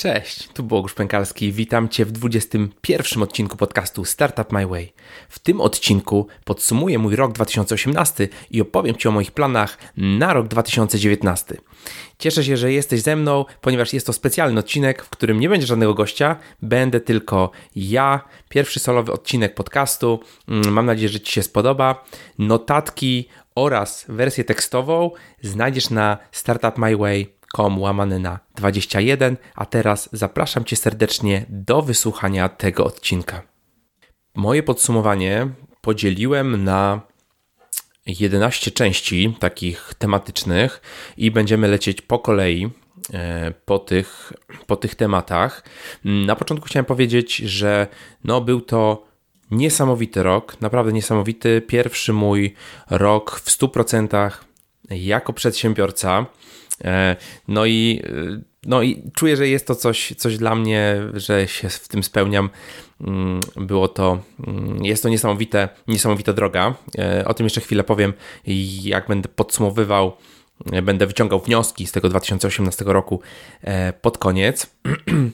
[0.00, 1.52] Cześć, tu Bogusz Pękalski.
[1.52, 4.92] Witam Cię w 21 odcinku podcastu Startup My Way.
[5.28, 10.48] W tym odcinku podsumuję mój rok 2018 i opowiem Ci o moich planach na rok
[10.48, 11.56] 2019.
[12.18, 15.66] Cieszę się, że jesteś ze mną, ponieważ jest to specjalny odcinek, w którym nie będzie
[15.66, 18.20] żadnego gościa, będę tylko ja.
[18.48, 20.20] Pierwszy solowy odcinek podcastu.
[20.48, 22.04] Mm, mam nadzieję, że Ci się spodoba.
[22.38, 25.10] Notatki oraz wersję tekstową
[25.42, 27.39] znajdziesz na startupmyway.com
[27.78, 33.42] łamane na 21, a teraz zapraszam Cię serdecznie do wysłuchania tego odcinka.
[34.34, 35.48] Moje podsumowanie
[35.80, 37.00] podzieliłem na
[38.06, 40.80] 11 części takich tematycznych
[41.16, 42.70] i będziemy lecieć po kolei
[43.12, 44.32] e, po tych,
[44.66, 45.64] po tych tematach.
[46.04, 47.86] Na początku chciałem powiedzieć, że
[48.24, 49.10] no był to
[49.50, 51.62] niesamowity rok, naprawdę niesamowity.
[51.66, 52.54] Pierwszy mój
[52.90, 54.30] rok w 100%
[54.90, 56.26] jako przedsiębiorca.
[56.84, 57.16] E,
[57.48, 58.02] no i,
[58.66, 62.50] no i czuję, że jest to coś, coś dla mnie, że się w tym spełniam.
[63.00, 66.74] Mm, było to, mm, jest to niesamowite, niesamowita droga.
[66.98, 68.12] E, o tym jeszcze chwilę powiem,
[68.82, 70.12] jak będę podsumowywał,
[70.72, 73.20] e, będę wyciągał wnioski z tego 2018 roku
[74.02, 74.66] pod koniec.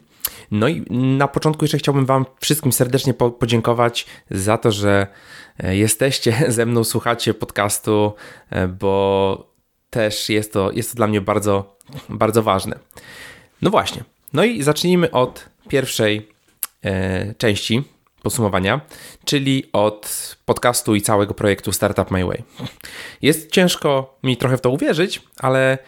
[0.51, 5.07] No i na początku jeszcze chciałbym Wam wszystkim serdecznie podziękować za to, że
[5.63, 8.13] jesteście ze mną, słuchacie podcastu,
[8.79, 9.56] bo
[9.91, 11.77] też jest to, jest to dla mnie bardzo,
[12.09, 12.79] bardzo ważne.
[13.63, 14.05] No właśnie.
[14.33, 16.29] No i zacznijmy od pierwszej
[16.85, 17.83] e, części
[18.23, 18.81] podsumowania,
[19.25, 22.43] czyli od podcastu i całego projektu Startup My Way.
[23.23, 25.79] Jest ciężko mi trochę w to uwierzyć, ale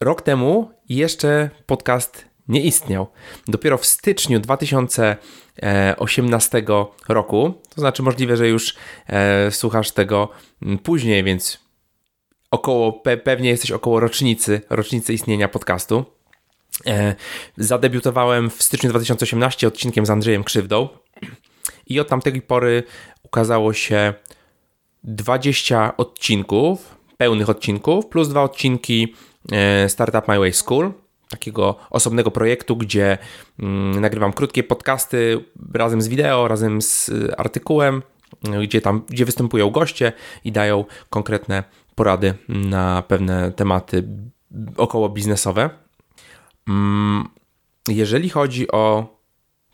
[0.00, 3.06] rok temu jeszcze podcast nie istniał.
[3.48, 6.62] Dopiero w styczniu 2018
[7.08, 8.74] roku, to znaczy możliwe, że już
[9.06, 10.28] e, słuchasz tego
[10.82, 11.67] później, więc
[12.50, 16.04] około, pe, pewnie jesteś około rocznicy, rocznicy istnienia podcastu.
[16.86, 17.14] E,
[17.56, 20.88] zadebiutowałem w styczniu 2018 odcinkiem z Andrzejem Krzywdą
[21.86, 22.82] i od tamtej pory
[23.22, 24.14] ukazało się
[25.04, 29.14] 20 odcinków, pełnych odcinków, plus dwa odcinki
[29.52, 30.92] e, Startup My Way School,
[31.28, 33.18] takiego osobnego projektu, gdzie
[33.58, 35.44] mm, nagrywam krótkie podcasty
[35.74, 38.02] razem z wideo, razem z artykułem,
[38.62, 40.12] gdzie tam, gdzie występują goście
[40.44, 41.64] i dają konkretne
[41.98, 44.08] porady na pewne tematy
[44.76, 45.70] około biznesowe.
[46.68, 47.28] Mm,
[47.88, 49.16] jeżeli chodzi o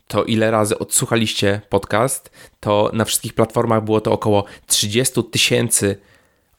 [0.07, 5.97] to, ile razy odsłuchaliście podcast, to na wszystkich platformach było to około 30 tysięcy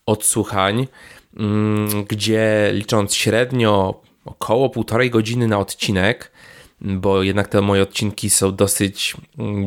[0.06, 0.86] odsłuchań,
[1.36, 6.32] mm, gdzie licząc średnio około półtorej godziny na odcinek,
[6.80, 9.16] bo jednak te moje odcinki są dosyć,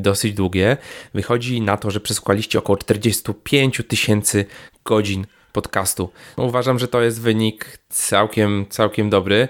[0.01, 0.77] dosyć długie,
[1.13, 4.45] wychodzi na to, że przesłuchaliście około 45 tysięcy
[4.85, 6.11] godzin podcastu.
[6.37, 9.47] No, uważam, że to jest wynik całkiem, całkiem dobry.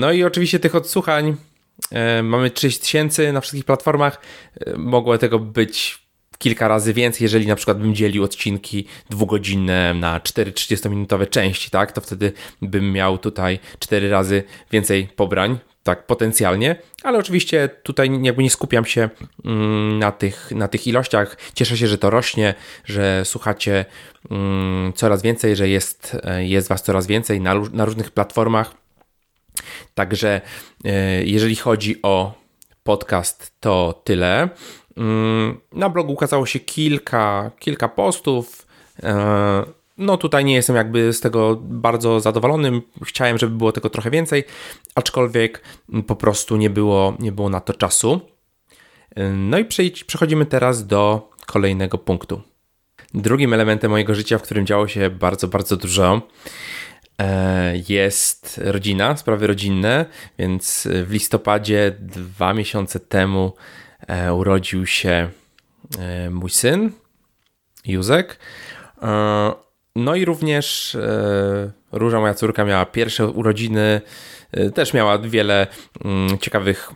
[0.00, 1.36] No i oczywiście tych odsłuchań
[1.90, 4.20] e, mamy 30 tysięcy na wszystkich platformach.
[4.66, 5.98] E, mogło tego być
[6.38, 11.92] kilka razy więcej, jeżeli na przykład bym dzielił odcinki dwugodzinne na 4 30-minutowe części, tak,
[11.92, 18.42] to wtedy bym miał tutaj 4 razy więcej pobrań, tak potencjalnie, ale oczywiście tutaj jakby
[18.42, 19.08] nie skupiam się
[19.44, 21.36] mm, na tych, na tych ilościach.
[21.54, 22.54] Cieszę się, że to rośnie,
[22.84, 23.84] że słuchacie
[24.30, 28.74] mm, coraz więcej, że jest, e, jest Was coraz więcej na, na różnych platformach.
[29.94, 30.40] Także
[30.84, 32.34] e, jeżeli chodzi o
[32.82, 34.48] podcast, to tyle.
[34.96, 38.66] Mm, na blogu ukazało się kilka, kilka postów.
[40.00, 42.82] No tutaj nie jestem jakby z tego bardzo zadowolony.
[43.04, 44.44] Chciałem, żeby było tego trochę więcej,
[44.94, 45.62] aczkolwiek
[46.06, 48.20] po prostu nie było, nie było na to czasu.
[49.34, 49.64] No i
[50.06, 52.42] przechodzimy teraz do kolejnego punktu.
[53.14, 56.22] Drugim elementem mojego życia, w którym działo się bardzo, bardzo dużo,
[57.18, 60.06] e, jest rodzina, sprawy rodzinne,
[60.38, 63.52] więc w listopadzie dwa miesiące temu
[64.08, 65.30] e, urodził się
[65.98, 66.92] e, mój syn,
[67.86, 68.38] Józek.
[69.96, 74.00] No i również e, Róża, moja córka, miała pierwsze urodziny,
[74.52, 75.66] e, też miała wiele
[76.04, 76.90] mm, ciekawych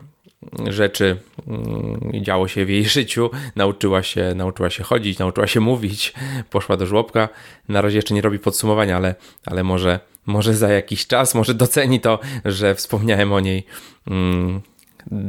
[0.70, 1.16] rzeczy
[1.46, 3.30] mm, działo się w jej życiu.
[3.56, 6.14] Nauczyła się, nauczyła się chodzić, nauczyła się mówić,
[6.50, 7.28] poszła do żłobka.
[7.68, 9.14] Na razie jeszcze nie robi podsumowania, ale,
[9.46, 13.66] ale może, może za jakiś czas, może doceni to, że wspomniałem o niej
[14.06, 14.60] mm,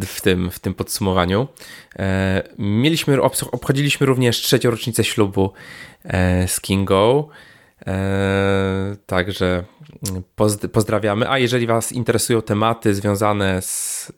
[0.05, 1.47] w tym, w tym podsumowaniu.
[1.99, 5.53] E, mieliśmy, obchodziliśmy również trzecią rocznicę ślubu
[6.47, 7.29] z Kingą.
[7.85, 9.63] Eee, także
[10.71, 11.29] pozdrawiamy.
[11.29, 14.11] A jeżeli Was interesują tematy związane z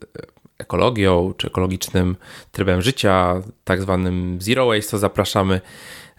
[0.58, 2.16] ekologią czy ekologicznym
[2.52, 5.60] trybem życia, tak zwanym zero waste, to zapraszamy.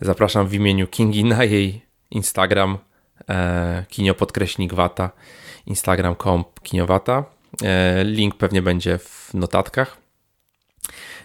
[0.02, 1.82] Zapraszam w imieniu Kingi na jej
[2.12, 2.78] Instagram
[3.30, 5.12] e, kinio podkreśnik wata
[5.66, 7.26] instagram.com kiniowata.
[8.04, 9.98] Link pewnie będzie w notatkach.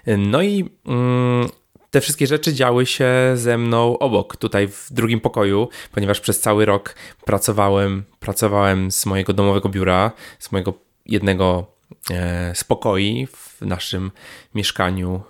[0.06, 1.48] No i mm,
[1.94, 6.64] te wszystkie rzeczy działy się ze mną obok, tutaj w drugim pokoju, ponieważ przez cały
[6.64, 6.94] rok
[7.24, 10.74] pracowałem, pracowałem z mojego domowego biura, z mojego
[11.06, 11.66] jednego
[12.10, 14.10] e, z pokoi w naszym
[14.54, 15.22] mieszkaniu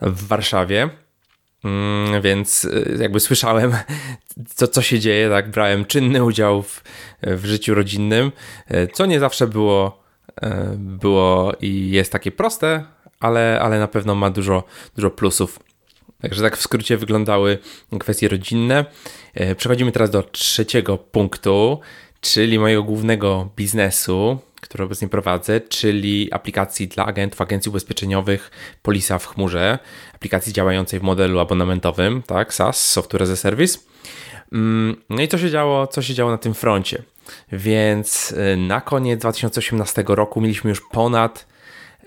[0.00, 0.90] w Warszawie.
[1.64, 3.72] Mm, więc e, jakby słyszałem,
[4.54, 6.82] co, co się dzieje, tak, brałem czynny udział w,
[7.22, 8.32] w życiu rodzinnym,
[8.68, 10.02] e, co nie zawsze było,
[10.42, 12.84] e, było i jest takie proste,
[13.20, 14.64] ale, ale na pewno ma dużo,
[14.96, 15.65] dużo plusów.
[16.22, 17.58] Także tak w skrócie wyglądały
[18.00, 18.84] kwestie rodzinne.
[19.34, 21.80] E, przechodzimy teraz do trzeciego punktu,
[22.20, 28.50] czyli mojego głównego biznesu, który obecnie prowadzę, czyli aplikacji dla agentów, agencji ubezpieczeniowych
[28.82, 29.78] Polisa w chmurze,
[30.14, 33.78] aplikacji działającej w modelu abonamentowym, tak, SaaS, Software as a Service.
[34.52, 37.02] Mm, no i co się działo, co się działo na tym froncie?
[37.52, 41.46] Więc e, na koniec 2018 roku mieliśmy już ponad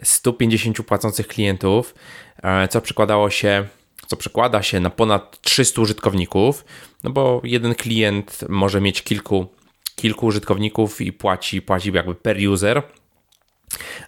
[0.03, 1.95] 150 płacących klientów,
[2.43, 3.67] e, co przekładało się
[4.09, 6.65] co przekłada się na ponad 300 użytkowników,
[7.03, 9.47] no bo jeden klient może mieć kilku,
[9.95, 12.83] kilku użytkowników i płaci, płaci jakby per user.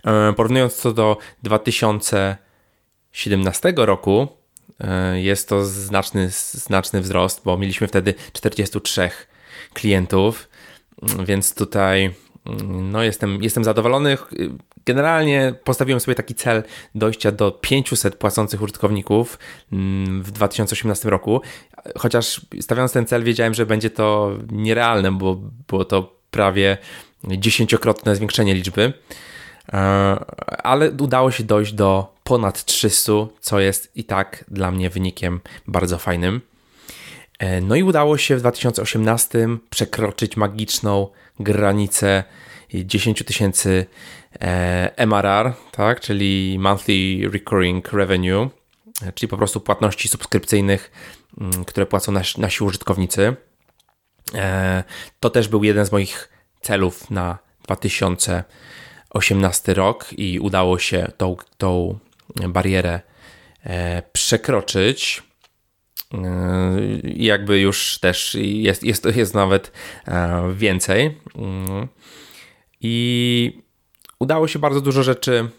[0.06, 4.28] E, porównując to do 2017 roku,
[4.80, 9.10] e, jest to znaczny, znaczny wzrost, bo mieliśmy wtedy 43
[9.74, 10.50] klientów,
[11.26, 12.14] więc tutaj
[12.66, 14.18] no jestem, jestem zadowolony.
[14.86, 16.64] Generalnie postawiłem sobie taki cel
[16.96, 19.40] dojścia do 500 płacących użytkowników
[19.72, 21.42] mm, w 2018 roku,
[21.98, 25.36] chociaż stawiając ten cel wiedziałem, że będzie to nierealne, bo
[25.68, 26.78] było to prawie
[27.24, 28.94] dziesięciokrotne zwiększenie liczby,
[29.74, 29.78] e,
[30.64, 35.98] ale udało się dojść do ponad 300, co jest i tak dla mnie wynikiem bardzo
[35.98, 36.42] fajnym.
[37.42, 41.08] E, no i udało się w 2018 przekroczyć magiczną
[41.40, 42.24] granicę
[42.74, 43.86] 10 tysięcy
[44.42, 48.50] e, MRR, tak, czyli Monthly Recurring Revenue,
[49.06, 50.92] e, czyli po prostu płatności subskrypcyjnych,
[51.42, 53.36] mm, które płacą nasi, użytkownicy.
[55.20, 56.30] To też był jeden z moich
[56.62, 62.00] celów na 2018 rok i udało się tą, tą
[62.50, 63.02] barierę
[64.14, 65.24] przekroczyć.
[67.04, 69.72] I jakby już też jest, jest, jest nawet
[70.08, 71.18] e, więcej.
[71.36, 71.88] Mm.
[72.82, 73.62] I
[74.20, 75.50] udało się bardzo dużo rzeczy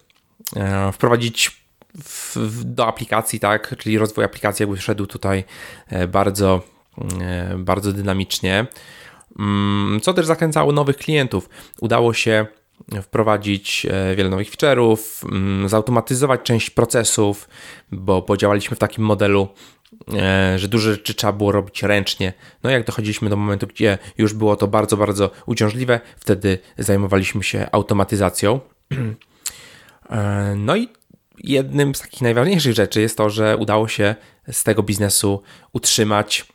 [0.56, 1.62] e, wprowadzić
[2.04, 3.76] w, do aplikacji, tak?
[3.78, 5.44] Czyli rozwój aplikacji jakby szedł tutaj
[5.88, 6.62] e, bardzo,
[7.58, 8.66] bardzo dynamicznie.
[9.38, 11.48] Mm, co też zachęcało nowych klientów.
[11.80, 12.46] Udało się
[13.02, 17.48] wprowadzić wiele nowych feature'ów, mm, zautomatyzować część procesów,
[17.92, 19.48] bo podziałaliśmy w takim modelu
[20.56, 22.32] że duże rzeczy trzeba było robić ręcznie.
[22.62, 27.66] No jak dochodziliśmy do momentu, gdzie już było to bardzo, bardzo uciążliwe, wtedy zajmowaliśmy się
[27.72, 28.60] automatyzacją.
[30.10, 30.88] E, no i
[31.38, 34.14] jednym z takich najważniejszych rzeczy jest to, że udało się
[34.52, 35.42] z tego biznesu
[35.72, 36.46] utrzymać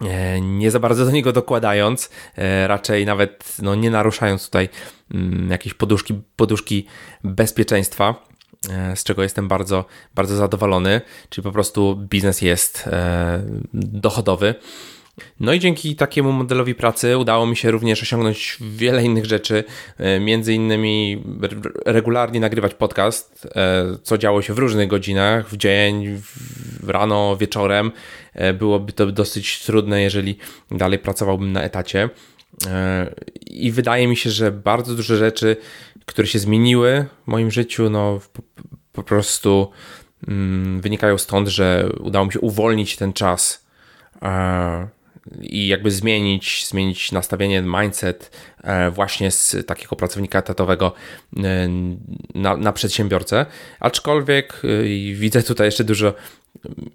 [0.00, 2.10] e, nie za bardzo do niego dokładając,
[2.66, 4.68] raczej nawet no, nie naruszając tutaj
[5.14, 6.86] mm, jakiejś poduszki, poduszki
[7.24, 8.14] bezpieczeństwa.
[8.70, 9.84] E, z czego jestem bardzo,
[10.14, 13.42] bardzo zadowolony, czyli po prostu biznes jest e,
[13.74, 14.54] dochodowy.
[15.40, 19.64] No i dzięki takiemu modelowi pracy udało mi się również osiągnąć wiele innych rzeczy,
[19.98, 21.24] e, między innymi
[21.86, 23.48] regularnie nagrywać podcast,
[24.02, 26.20] co działo się w różnych godzinach, w dzień,
[26.82, 27.92] w rano, wieczorem.
[28.58, 30.38] Byłoby to dosyć trudne, jeżeli
[30.70, 32.08] dalej pracowałbym na etacie.
[33.46, 35.56] I wydaje mi się, że bardzo duże rzeczy
[36.04, 38.42] które się zmieniły w moim życiu, no po,
[38.92, 39.70] po prostu
[40.28, 43.66] mm, wynikają stąd, że udało mi się uwolnić ten czas
[44.22, 44.88] e,
[45.40, 48.30] i jakby zmienić, zmienić nastawienie, mindset
[48.62, 50.92] e, właśnie z takiego pracownika etatowego
[51.36, 51.68] e,
[52.34, 53.46] na, na przedsiębiorcę.
[53.80, 54.82] Aczkolwiek e,
[55.14, 56.14] widzę tutaj jeszcze dużo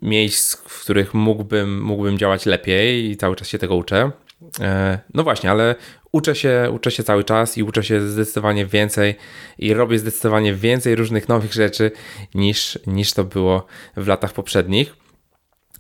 [0.02, 4.12] miejsc, w których mógłbym, mógłbym działać lepiej i cały czas się tego uczę.
[4.60, 5.76] E, no właśnie, ale
[6.12, 9.16] uczę się, uczę się cały czas i uczę się zdecydowanie więcej
[9.58, 11.92] i robię zdecydowanie więcej różnych nowych rzeczy
[12.36, 13.66] niż, niż to było
[13.98, 14.96] w latach poprzednich.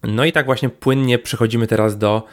[0.03, 2.23] No i tak właśnie płynnie przechodzimy teraz do,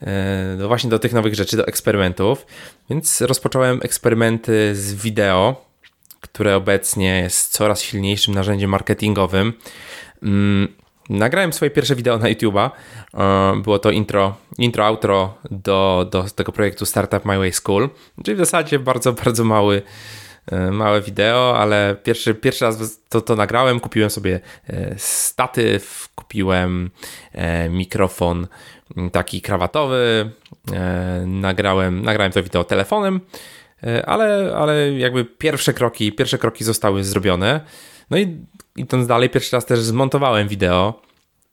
[0.00, 2.46] e, do właśnie do tych nowych rzeczy, do eksperymentów.
[2.90, 5.68] Więc rozpocząłem eksperymenty z wideo,
[6.20, 9.52] które obecnie jest coraz silniejszym narzędziem marketingowym.
[11.08, 12.70] Nagrałem swoje pierwsze wideo na YouTube'a.
[13.14, 17.88] E, było to intro, intro, outro do, do tego projektu Startup My Way School.
[18.24, 19.82] Czyli w zasadzie bardzo, bardzo mały,
[20.46, 23.80] e, małe wideo, ale pierwszy, pierwszy raz to, to nagrałem.
[23.80, 26.90] Kupiłem sobie e, statyw, kupiłem
[27.70, 28.46] mikrofon
[29.12, 30.30] taki krawatowy.
[31.26, 33.20] Nagrałem, nagrałem to wideo telefonem.
[34.06, 37.60] ale, ale jakby pierwsze kroki, pierwsze kroki zostały zrobione.
[38.10, 38.36] No i
[38.78, 41.02] idąc dalej, pierwszy raz też zmontowałem wideo.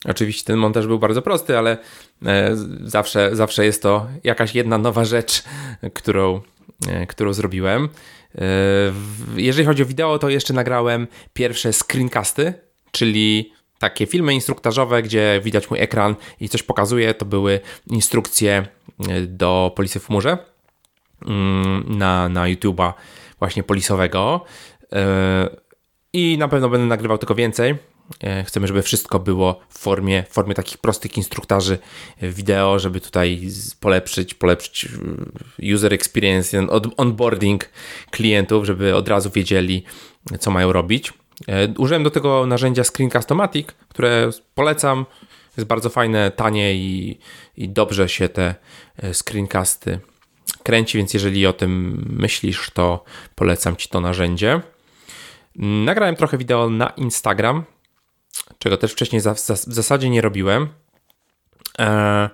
[0.05, 1.77] Oczywiście ten montaż był bardzo prosty, ale
[2.83, 5.43] zawsze, zawsze jest to jakaś jedna nowa rzecz,
[5.93, 6.41] którą,
[7.07, 7.89] którą zrobiłem.
[9.35, 12.53] Jeżeli chodzi o wideo, to jeszcze nagrałem pierwsze screencasty,
[12.91, 17.13] czyli takie filmy instruktażowe, gdzie widać mój ekran i coś pokazuje.
[17.13, 18.67] To były instrukcje
[19.09, 20.37] e, do polisy w chmurze
[21.25, 22.93] mm, na, na YouTube'a
[23.39, 24.45] właśnie polisowego.
[26.15, 27.75] E, I na pewno będę nagrywał tylko więcej.
[28.23, 31.77] E, chcemy, żeby wszystko było w formie, w formie takich prostych instruktarzy
[32.21, 33.41] wideo, żeby tutaj
[33.79, 34.87] polepszyć, polepszyć
[35.73, 36.67] user experience,
[36.97, 37.69] onboarding
[38.11, 39.83] klientów, żeby od razu wiedzieli,
[40.39, 41.13] co mają robić.
[41.47, 45.05] E, użyłem do tego narzędzia Screencast-O-Matic, które polecam.
[45.57, 47.19] Jest bardzo fajne, tanie i,
[47.57, 48.55] i dobrze się te
[48.97, 49.99] e, screencasty
[50.63, 53.03] kręci, więc jeżeli o tym myślisz, to
[53.35, 54.61] polecam Ci to narzędzie.
[55.55, 57.63] Nagrałem trochę wideo na Instagram,
[58.59, 60.67] czego też wcześniej w zasadzie nie robiłem.
[61.79, 62.29] Eee,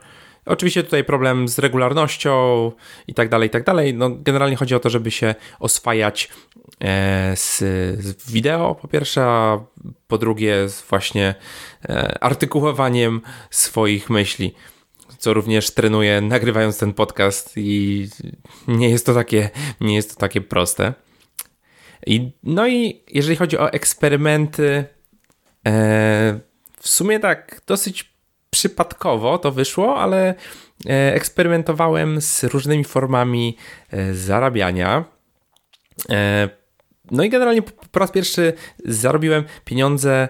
[0.46, 2.72] Oczywiście tutaj problem z regularnością
[3.08, 3.94] i tak dalej, i tak dalej.
[3.94, 6.30] No, generalnie chodzi o to, żeby się oswajać
[6.84, 7.58] e, z,
[8.04, 9.60] z wideo, po pierwsze, a
[10.08, 11.36] po drugie z właśnie
[11.90, 14.56] e, artykułowaniem swoich myśli
[15.18, 18.08] co również trenuję nagrywając ten podcast i
[18.68, 19.50] nie jest to takie,
[19.82, 20.94] nie jest to takie proste.
[22.06, 24.86] I, no i jeżeli chodzi o eksperymenty,
[25.68, 26.40] e,
[26.80, 28.12] w sumie tak dosyć
[28.52, 30.36] przypadkowo to wyszło, ale e,
[31.14, 33.58] eksperymentowałem z różnymi formami
[33.92, 35.04] e, zarabiania.
[36.10, 36.50] E,
[37.12, 38.54] no i generalnie po raz pierwszy
[38.86, 40.30] zarobiłem pieniądze.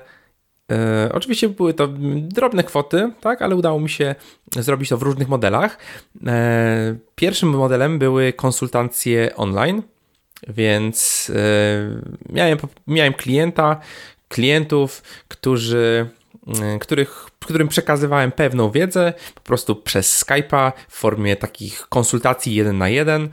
[1.11, 1.87] Oczywiście były to
[2.17, 4.15] drobne kwoty, tak, ale udało mi się
[4.51, 5.77] zrobić to w różnych modelach.
[7.15, 9.81] Pierwszym modelem były konsultacje online,
[10.47, 11.31] więc
[12.29, 12.57] miałem,
[12.87, 13.79] miałem klienta,
[14.29, 16.09] klientów, którzy
[16.75, 22.77] Y, których, którym przekazywałem pewną wiedzę po prostu przez Skype'a w formie takich konsultacji jeden
[22.77, 23.29] na jeden.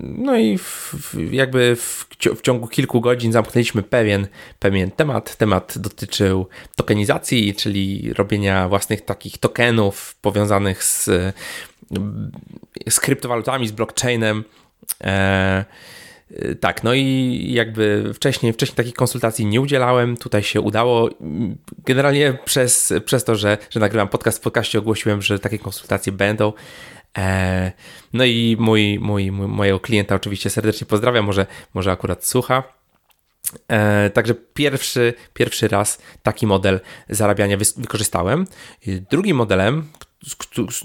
[0.00, 0.94] No i w,
[1.30, 2.06] jakby w,
[2.36, 4.26] w, ciągu kilku godzin zamknęliśmy pewien,
[4.58, 5.36] pewien temat.
[5.36, 11.10] Temat dotyczył tokenizacji, czyli robienia własnych takich tokenów powiązanych z,
[12.88, 14.44] z kryptowalutami, z blockchainem.
[15.04, 15.64] E,
[16.42, 21.10] Y, tak, no i jakby wcześniej, wcześniej takich konsultacji nie udzielałem, tutaj się udało.
[21.78, 26.52] Generalnie przez, przez to, że, że nagrywam podcast, w podcaście ogłosiłem, że takie konsultacje będą.
[27.18, 27.72] E,
[28.12, 32.62] no i mój, mój, mój, mojego klienta oczywiście serdecznie pozdrawiam, może, może akurat słucha.
[33.68, 38.46] E, także pierwszy, pierwszy raz taki model zarabiania wykorzystałem.
[39.10, 39.88] Drugim modelem,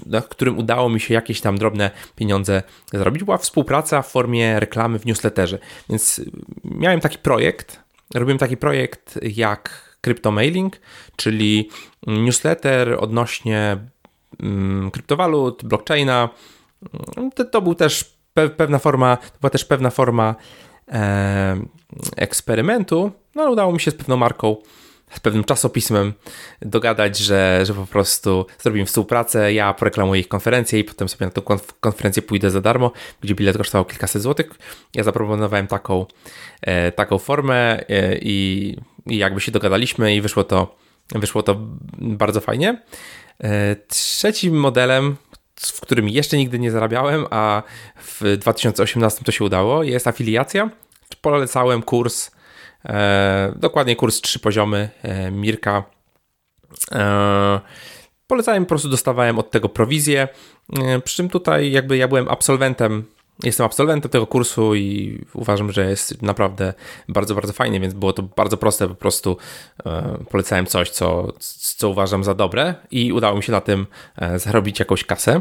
[0.06, 4.98] na którym udało mi się jakieś tam drobne pieniądze zarobić, była współpraca w formie reklamy
[4.98, 5.58] w newsletterze.
[5.88, 6.30] Więc y,
[6.64, 7.80] miałem taki projekt,
[8.14, 10.80] robiłem taki projekt jak CryptoMailing,
[11.16, 11.70] czyli
[12.06, 13.76] newsletter odnośnie
[14.40, 16.28] mm, kryptowalut, blockchaina.
[17.34, 18.20] To, to był też
[18.56, 20.34] pewna forma, to była też pewna forma
[20.88, 21.60] e,
[22.16, 24.56] eksperymentu, no ale udało mi się z pewną marką
[25.10, 26.12] z pewnym czasopismem
[26.62, 31.32] dogadać, że, że po prostu zrobimy współpracę, ja poreklamuję ich konferencję i potem sobie na
[31.32, 31.42] tę
[31.80, 34.50] konferencję pójdę za darmo, gdzie bilet kosztował kilkaset złotych.
[34.94, 36.06] Ja zaproponowałem taką,
[36.62, 38.76] e, taką formę e, i,
[39.06, 40.76] i jakby się dogadaliśmy i wyszło to,
[41.14, 41.56] wyszło to
[41.98, 42.82] bardzo fajnie.
[43.40, 45.16] E, trzecim modelem,
[45.56, 47.62] w którym jeszcze nigdy nie zarabiałem, a
[47.96, 50.70] w 2018 to się udało, jest afiliacja.
[51.20, 52.30] Polecałem kurs
[53.56, 55.84] dokładnie kurs trzy poziomy e, Mirka.
[56.92, 57.60] E,
[58.26, 60.28] polecałem, po prostu dostawałem od tego prowizję.
[61.04, 63.04] Przy czym tutaj jakby ja byłem absolwentem
[63.42, 66.74] Jestem absolwentem tego kursu i uważam, że jest naprawdę
[67.08, 68.88] bardzo, bardzo fajnie, więc było to bardzo proste.
[68.88, 69.36] Po prostu
[70.30, 71.32] polecałem coś, co,
[71.68, 73.86] co uważam za dobre i udało mi się na tym
[74.36, 75.40] zarobić jakąś kasę.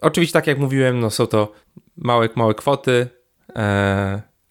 [0.00, 1.52] Oczywiście, tak jak mówiłem, no są to
[1.96, 3.08] małe, małe kwoty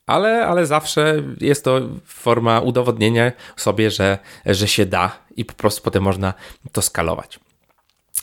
[0.10, 5.82] ale, ale zawsze jest to forma udowodnienia sobie, że, że się da i po prostu
[5.82, 6.34] potem można
[6.72, 7.40] to skalować.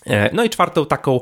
[0.07, 1.21] E, no i czwartą taką,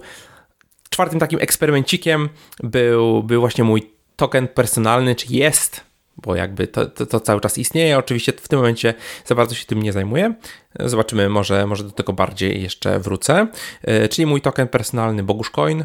[0.90, 2.28] czwartym takim eksperymencikiem
[2.62, 5.80] był, był właśnie mój token personalny, czy jest,
[6.16, 7.98] bo jakby to, to, to, cały czas istnieje.
[7.98, 8.94] Oczywiście w tym momencie
[9.24, 10.34] za bardzo się tym nie zajmuję.
[10.80, 13.46] Zobaczymy, może, może do tego bardziej jeszcze wrócę.
[13.82, 15.84] E, czyli mój token personalny Bogusz Coin.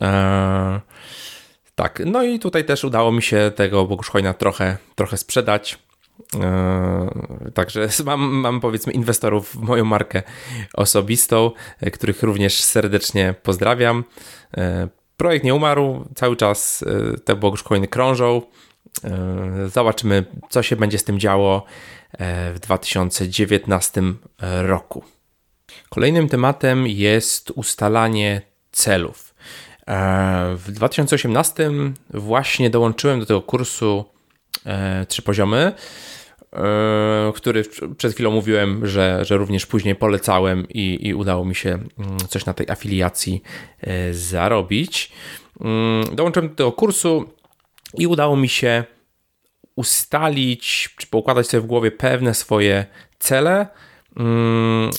[0.00, 0.80] Eee,
[1.74, 5.78] tak, no i tutaj też udało mi się tego Boguszhojna trochę, trochę sprzedać.
[6.34, 10.22] Yy, także mam, mam powiedzmy inwestorów w moją markę
[10.74, 11.50] osobistą,
[11.92, 14.04] których również serdecznie pozdrawiam.
[14.56, 14.62] Yy,
[15.16, 16.84] projekt nie umarł, cały czas
[17.24, 18.42] te blogoszkoliny krążą.
[19.66, 21.64] Zobaczymy, co się będzie z tym działo
[22.54, 24.02] w 2019
[24.62, 25.04] roku.
[25.88, 29.31] Kolejnym tematem jest ustalanie celów.
[30.56, 31.70] W 2018
[32.10, 34.04] właśnie dołączyłem do tego kursu
[35.08, 35.72] trzy poziomy
[36.56, 37.64] E, który
[37.96, 42.46] przed chwilą mówiłem, że, że również później polecałem i, i udało mi się mm, coś
[42.46, 43.42] na tej afiliacji
[43.80, 45.12] e, zarobić.
[45.60, 47.32] Mm, dołączyłem do tego kursu
[47.94, 48.84] i udało mi się
[49.76, 52.86] ustalić, czy poukładać sobie w głowie pewne swoje
[53.18, 53.66] cele.
[54.16, 54.90] Mm,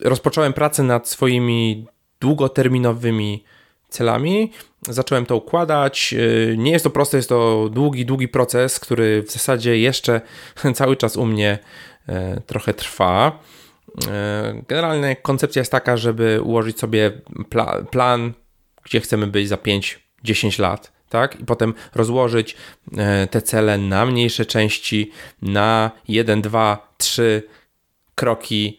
[0.00, 1.86] rozpocząłem pracę nad swoimi
[2.20, 3.44] długoterminowymi
[3.88, 4.52] celami.
[4.88, 6.14] Zacząłem to układać.
[6.18, 10.20] Y, nie jest to proste, jest to długi, długi proces, który w zasadzie jeszcze
[10.74, 11.58] cały czas u mnie
[12.08, 13.38] e, trochę trwa.
[14.08, 17.12] E, generalnie koncepcja jest taka, żeby ułożyć sobie
[17.48, 18.32] pla plan,
[18.82, 21.40] gdzie chcemy być za 5-10 lat, tak?
[21.40, 22.56] I potem rozłożyć
[22.96, 25.10] e, te cele na mniejsze części,
[25.42, 27.42] na 1, 2, 3
[28.14, 28.78] kroki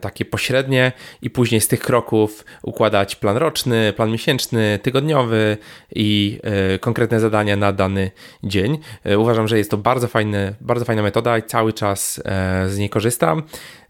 [0.00, 5.56] takie pośrednie i później z tych kroków układać plan roczny, plan miesięczny, tygodniowy
[5.94, 8.10] i e, konkretne zadania na dany
[8.44, 8.78] dzień.
[9.04, 12.22] E, uważam, że jest to bardzo, fajny, bardzo fajna metoda i cały czas
[12.66, 13.42] z niej korzystam.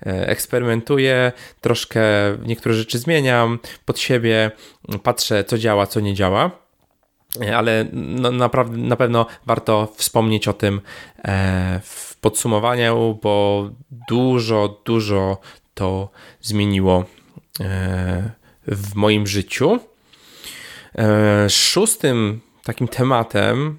[0.06, 2.02] Eksperymentuję, troszkę
[2.46, 4.50] niektóre rzeczy zmieniam pod siebie,
[5.02, 6.62] patrzę co działa, co nie działa
[7.54, 10.80] ale no, naprawdę, na pewno warto wspomnieć o tym
[11.82, 13.68] w podsumowaniu, bo
[14.08, 15.38] dużo, dużo
[15.74, 16.10] to
[16.40, 17.04] zmieniło
[17.60, 18.30] e,
[18.66, 19.78] w moim życiu.
[20.98, 23.78] E, szóstym takim tematem,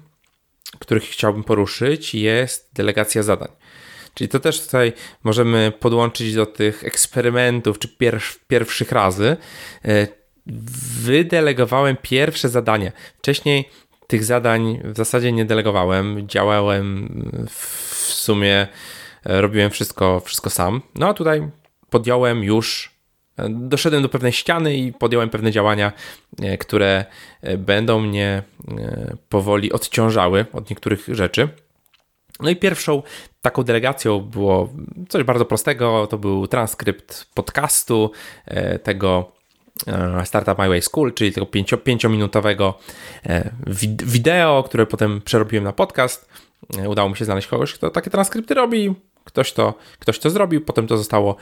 [0.78, 3.48] który chciałbym poruszyć, jest delegacja zadań.
[4.14, 4.92] Czyli to też tutaj
[5.24, 7.88] możemy podłączyć do tych eksperymentów czy
[8.48, 9.36] pierwszych razy.
[9.84, 10.06] E,
[11.02, 12.92] wydelegowałem pierwsze zadanie.
[13.18, 13.68] Wcześniej
[14.06, 16.28] tych zadań w zasadzie nie delegowałem.
[16.28, 17.08] Działałem
[17.50, 18.68] w sumie,
[19.24, 20.82] robiłem wszystko, wszystko sam.
[20.94, 21.50] No a tutaj
[21.94, 22.90] podjąłem już,
[23.36, 25.92] e, doszedłem do pewnej ściany i podjąłem pewne działania,
[26.42, 27.04] e, które
[27.42, 28.42] e, będą mnie
[29.28, 31.48] powoli odciążały od niektórych rzeczy.
[32.40, 33.02] No i pierwszą
[33.42, 34.72] taką delegacją było
[35.08, 38.10] coś bardzo prostego, to był transkrypt podcastu
[38.82, 39.32] tego
[40.24, 42.78] Startup My Way School, czyli tego pięciominutowego
[44.06, 46.28] wideo, które potem przerobiłem na podcast.
[46.88, 48.94] Udało mi się znaleźć kogoś, kto takie transkrypty robi.
[49.34, 51.36] Ktoś to, ktoś to zrobił, potem to zostało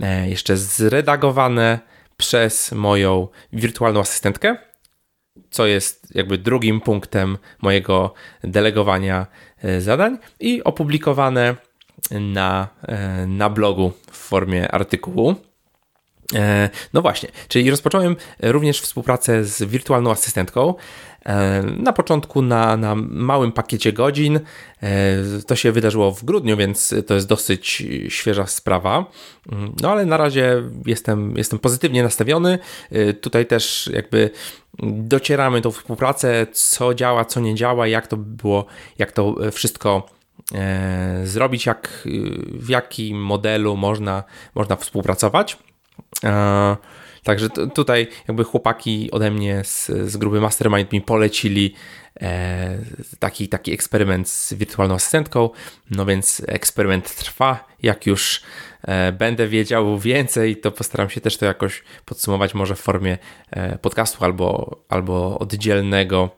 [0.00, 1.78] e, jeszcze zredagowane
[2.16, 4.56] przez moją wirtualną asystentkę,
[5.50, 9.26] co jest jakby drugim punktem mojego delegowania
[9.62, 11.56] e, zadań i opublikowane
[12.10, 15.34] na, e, na blogu w formie artykułu.
[16.92, 20.74] No właśnie, czyli rozpocząłem również współpracę z wirtualną asystentką.
[21.26, 24.40] E, na początku na, na małym pakiecie godzin.
[24.82, 29.04] E, to się wydarzyło w grudniu, więc to jest dosyć świeża sprawa.
[29.52, 32.58] Mm, no ale na razie jestem, jestem pozytywnie nastawiony.
[32.90, 34.30] E, tutaj też jakby
[34.82, 38.66] docieramy tą współpracę, co działa, co nie działa, jak to było,
[38.98, 40.18] jak to wszystko
[41.24, 42.08] zrobić, jak,
[42.52, 45.56] w jakim modelu można, można współpracować.
[47.24, 51.74] Także tutaj jakby chłopaki ode mnie z, z grupy Mastermind mi polecili
[52.20, 52.78] e,
[53.18, 55.50] taki, taki eksperyment z wirtualną asystentką.
[55.90, 57.68] No więc eksperyment trwa.
[57.82, 58.42] Jak już
[58.82, 63.18] e, będę wiedział więcej, to postaram się też to jakoś podsumować, może w formie
[63.50, 66.30] e, podcastu albo, albo oddzielnego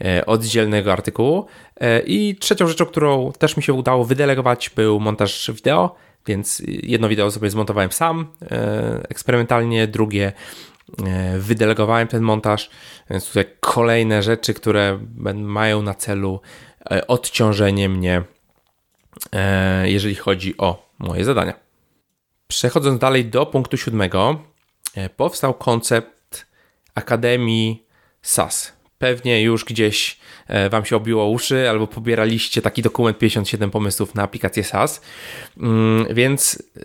[0.00, 1.46] e, oddzielnego artykułu.
[1.80, 5.96] E, I trzecią rzeczą, którą też mi się udało wydelegować, był montaż wideo.
[6.26, 10.32] Więc jedno wideo sobie zmontowałem sam e, eksperymentalnie, drugie
[11.06, 12.70] e, wydelegowałem ten montaż,
[13.10, 14.98] więc tutaj kolejne rzeczy, które
[15.34, 16.40] mają na celu
[16.90, 18.22] e, odciążenie mnie,
[19.84, 21.54] jeżeli chodzi o moje zadania.
[22.46, 24.42] Przechodząc dalej do punktu siódmego,
[25.16, 26.46] powstał koncept
[26.94, 27.86] Akademii
[28.22, 28.73] SAS.
[28.98, 34.22] Pewnie już gdzieś E, wam się obiło uszy, albo pobieraliście taki dokument 57 pomysłów na
[34.22, 35.00] aplikację SaaS.
[35.56, 36.80] Mm, więc e,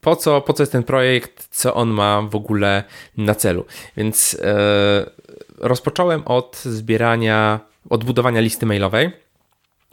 [0.00, 2.84] po co, po co jest ten projekt, co on ma w ogóle
[3.16, 3.64] na celu?
[3.96, 5.10] Więc e,
[5.58, 9.10] rozpocząłem od zbierania, od budowania listy mailowej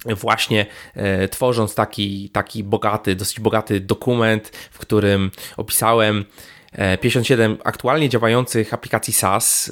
[0.05, 6.25] właśnie e, tworząc taki, taki bogaty, dosyć bogaty dokument, w którym opisałem
[7.01, 9.71] 57 aktualnie działających aplikacji SaaS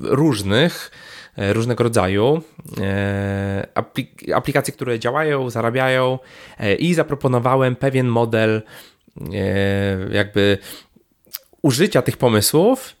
[0.00, 0.90] różnych,
[1.38, 2.42] E, różnego rodzaju.
[2.80, 3.66] E,
[4.34, 6.18] aplikacje, które działają, zarabiają
[6.58, 8.62] e, i zaproponowałem pewien model
[10.10, 10.58] jakby
[11.62, 12.96] użycia tych pomysłów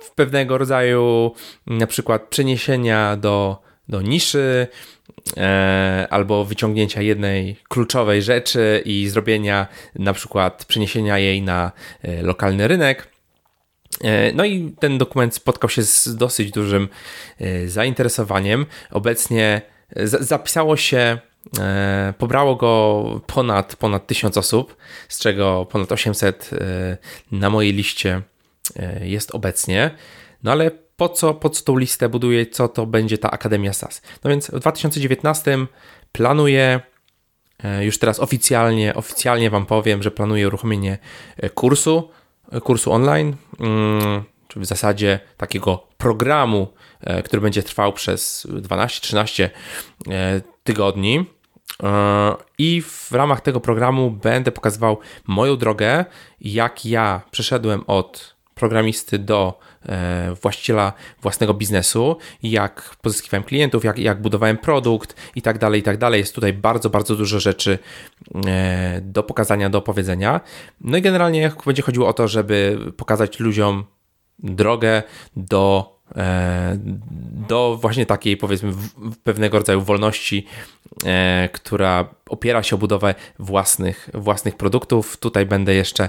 [0.00, 1.32] w pewnego rodzaju
[1.66, 4.66] na przykład przeniesienia do, do niszy,
[5.05, 5.05] e,
[6.10, 13.08] albo wyciągnięcia jednej kluczowej rzeczy i zrobienia na przykład przeniesienia jej na e, lokalny rynek.
[14.04, 16.88] E, no i ten dokument spotkał się z dosyć dużym
[17.40, 18.66] e, zainteresowaniem.
[18.90, 19.62] Obecnie
[20.20, 21.18] zapisało się,
[22.18, 24.76] pobrało go ponad, ponad 1000 osób,
[25.08, 26.50] z czego ponad 800
[27.32, 28.22] na mojej liście
[29.00, 29.90] jest obecnie.
[30.42, 34.02] No ale po co, po co tą listę buduję, co to będzie ta Akademia SAS?
[34.24, 35.58] No więc w 2019
[36.12, 36.80] planuję
[37.80, 40.98] już teraz oficjalnie, oficjalnie Wam powiem, że planuję uruchomienie
[41.54, 42.08] kursu
[42.64, 46.68] kursu online, mm, czy w zasadzie takiego programu,
[47.00, 49.50] e, który będzie trwał przez 12-13
[50.10, 51.24] e, tygodni.
[51.82, 56.04] E, I w ramach tego programu będę pokazywał moją drogę,
[56.40, 59.75] jak ja przeszedłem od programisty do e,
[60.42, 65.96] właściciela własnego biznesu, jak pozyskiwałem klientów, jak, jak budowałem produkt i tak dalej, i tak
[65.96, 66.20] dalej.
[66.20, 67.78] Jest tutaj bardzo, bardzo dużo rzeczy
[68.46, 70.40] e, do pokazania, do opowiedzenia.
[70.80, 73.84] No i generalnie będzie chodziło o to, żeby pokazać ludziom
[74.38, 75.02] drogę
[75.36, 75.95] do E,
[77.48, 78.72] do właśnie takiej powiedzmy
[79.24, 80.46] pewnego rodzaju wolności,
[81.04, 85.16] e, która opiera się o budowę własnych, własnych produktów.
[85.16, 86.08] Tutaj będę jeszcze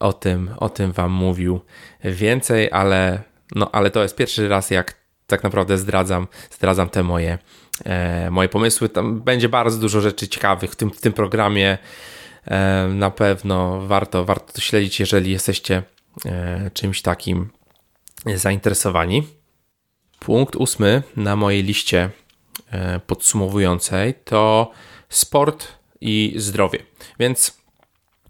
[0.00, 1.60] o tym, o tym Wam mówił
[2.04, 3.22] więcej, ale,
[3.54, 4.94] no, ale to jest pierwszy raz, jak
[5.26, 7.38] tak naprawdę zdradzam, zdradzam te moje,
[7.84, 8.88] e, moje pomysły.
[8.88, 11.78] Tam będzie bardzo dużo rzeczy ciekawych w tym, w tym programie.
[12.88, 15.82] Na pewno warto, warto to śledzić, jeżeli jesteście
[16.74, 17.50] czymś takim
[18.36, 19.37] zainteresowani.
[20.18, 22.10] Punkt ósmy na mojej liście
[22.70, 24.70] e, podsumowującej to
[25.08, 25.68] sport
[26.00, 26.78] i zdrowie.
[27.18, 27.58] Więc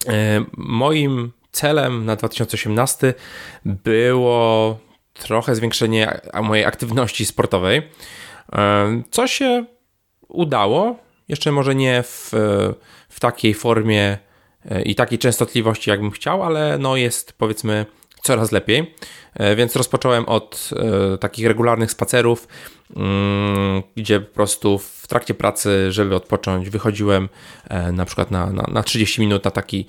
[0.08, 3.14] e, moim celem na 2018
[3.64, 4.78] było
[5.12, 7.82] trochę zwiększenie mojej aktywności sportowej,
[8.52, 9.64] e, co się
[10.28, 10.96] udało.
[11.28, 12.30] Jeszcze może nie w,
[13.08, 14.18] w takiej formie
[14.84, 17.86] i takiej częstotliwości, jakbym chciał, ale no jest powiedzmy
[18.28, 18.94] coraz lepiej.
[19.34, 20.70] E, więc rozpocząłem od
[21.14, 22.48] e, takich regularnych spacerów,
[22.96, 27.28] mm, gdzie po prostu w trakcie pracy, żeby odpocząć, wychodziłem
[27.68, 29.86] e, na przykład na, na, na 30 minut na taki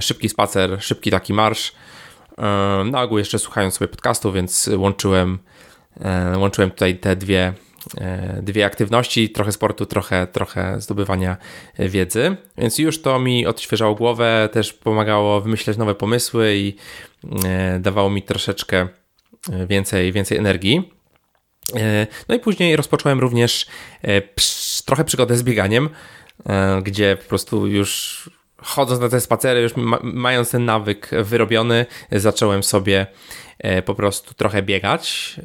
[0.00, 1.72] szybki spacer, szybki taki marsz.
[2.84, 5.38] Na ogół jeszcze słuchając sobie podcastu, więc łączyłem,
[6.36, 7.52] łączyłem tutaj te dwie
[8.42, 11.36] dwie aktywności, trochę sportu, trochę, trochę zdobywania
[11.78, 12.36] wiedzy.
[12.58, 16.76] Więc już to mi odświeżało głowę, też pomagało wymyśleć nowe pomysły i
[17.44, 18.88] e, dawało mi troszeczkę
[19.66, 20.92] więcej, więcej energii.
[21.76, 23.66] E, no i później rozpocząłem również
[24.84, 25.88] trochę przygodę z bieganiem,
[26.82, 33.06] gdzie po prostu już chodząc na te spacery, już mając ten nawyk wyrobiony, zacząłem sobie
[33.84, 35.36] po prostu trochę biegać.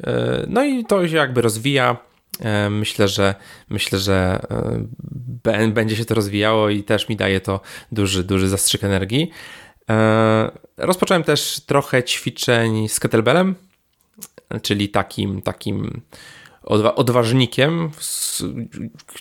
[0.48, 2.07] No i to się jakby rozwija.
[2.40, 3.34] E, myślę, że
[3.68, 4.46] myślę, że
[5.44, 7.60] e, będzie się to rozwijało i też mi daje to
[7.92, 9.30] duży, duży zastrzyk energii.
[9.90, 13.54] E, rozpocząłem też trochę ćwiczeń z kettlebellem,
[14.62, 16.00] czyli takim, takim
[16.96, 17.90] odważnikiem,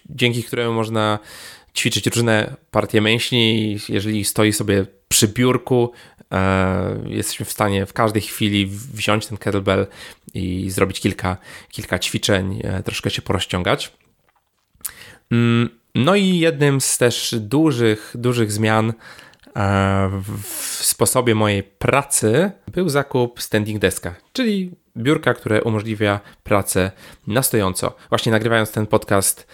[0.10, 1.20] dzięki któremu można
[1.76, 3.78] ćwiczyć różne partie mięśni.
[3.90, 5.92] Jeżeli stoi sobie przy biurku,
[7.06, 9.88] jesteśmy w stanie w każdej chwili wziąć ten kettlebell
[10.38, 11.38] i zrobić kilka,
[11.70, 13.92] kilka ćwiczeń, e, troszkę się porozciągać.
[15.32, 18.94] Mm, no i jednym z też dużych, dużych zmian
[19.56, 26.92] e, w sposobie mojej pracy był zakup standing deska, czyli biurka, które umożliwia pracę
[27.28, 27.96] na stojąco.
[28.10, 29.48] Właśnie nagrywając ten podcast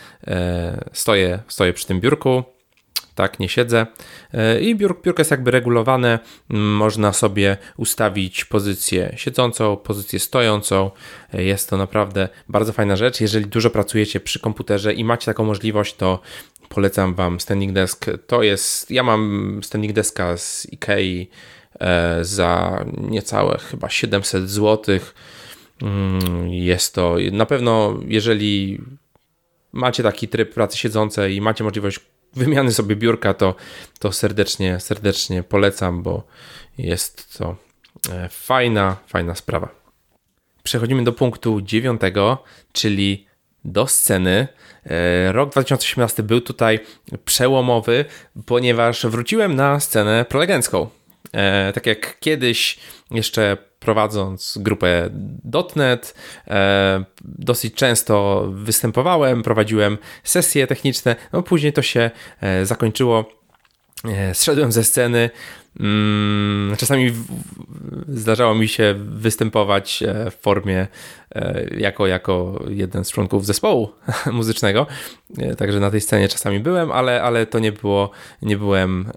[0.94, 2.44] stoję, stoję przy tym biurku,
[3.16, 3.88] tak, nie siedzę.
[4.34, 10.92] E, I biur, biurko jest jakby regulowane, można sobie ustawić pozycję siedzącą, pozycję stojącą.
[11.34, 13.22] E, jest to naprawdę bardzo fajna rzecz.
[13.22, 16.20] Jeżeli dużo pracujecie przy komputerze i macie taką możliwość, to
[16.70, 18.06] polecam Wam Standing Desk.
[18.28, 21.30] To jest, ja mam Standing Deska z Ikei
[21.80, 25.00] e, za niecałe chyba 700 zł.
[25.82, 28.82] Mm, jest to na pewno, jeżeli
[29.72, 32.00] macie taki tryb pracy siedzącej i macie możliwość
[32.36, 33.56] wymiany sobie biurka, to,
[34.00, 36.24] to serdecznie, serdecznie polecam, bo
[36.78, 37.56] jest to
[38.12, 39.70] e, fajna, fajna sprawa.
[40.64, 42.44] Przechodzimy do punktu dziewiątego,
[42.74, 43.28] czyli
[43.66, 44.48] do sceny.
[44.86, 46.80] E, rok 2018 był tutaj
[47.26, 48.06] przełomowy,
[48.46, 50.90] ponieważ wróciłem na scenę prolegencką.
[51.34, 52.80] E, tak jak kiedyś
[53.12, 55.10] jeszcze prowadząc grupę
[55.76, 56.16] .NET,
[56.48, 63.44] e, dosyć często występowałem, prowadziłem sesje techniczne, no później to się e, zakończyło
[64.34, 65.30] Zszedłem ze sceny.
[65.80, 67.14] Mm, czasami
[68.08, 70.88] zdarzało mi się występować w formie
[71.78, 73.92] jako, jako jeden z członków zespołu
[74.32, 74.88] muzycznego.
[75.58, 79.12] Także na tej scenie czasami byłem, ale, ale to nie było, nie byłem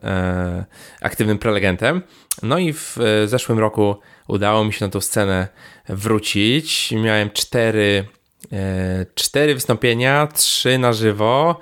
[1.00, 2.02] aktywnym prelegentem.
[2.42, 3.96] No i w zeszłym roku
[4.28, 5.48] udało mi się na tą scenę
[5.88, 6.92] wrócić.
[6.92, 8.04] Miałem cztery,
[8.52, 11.60] e, cztery wystąpienia, trzy na żywo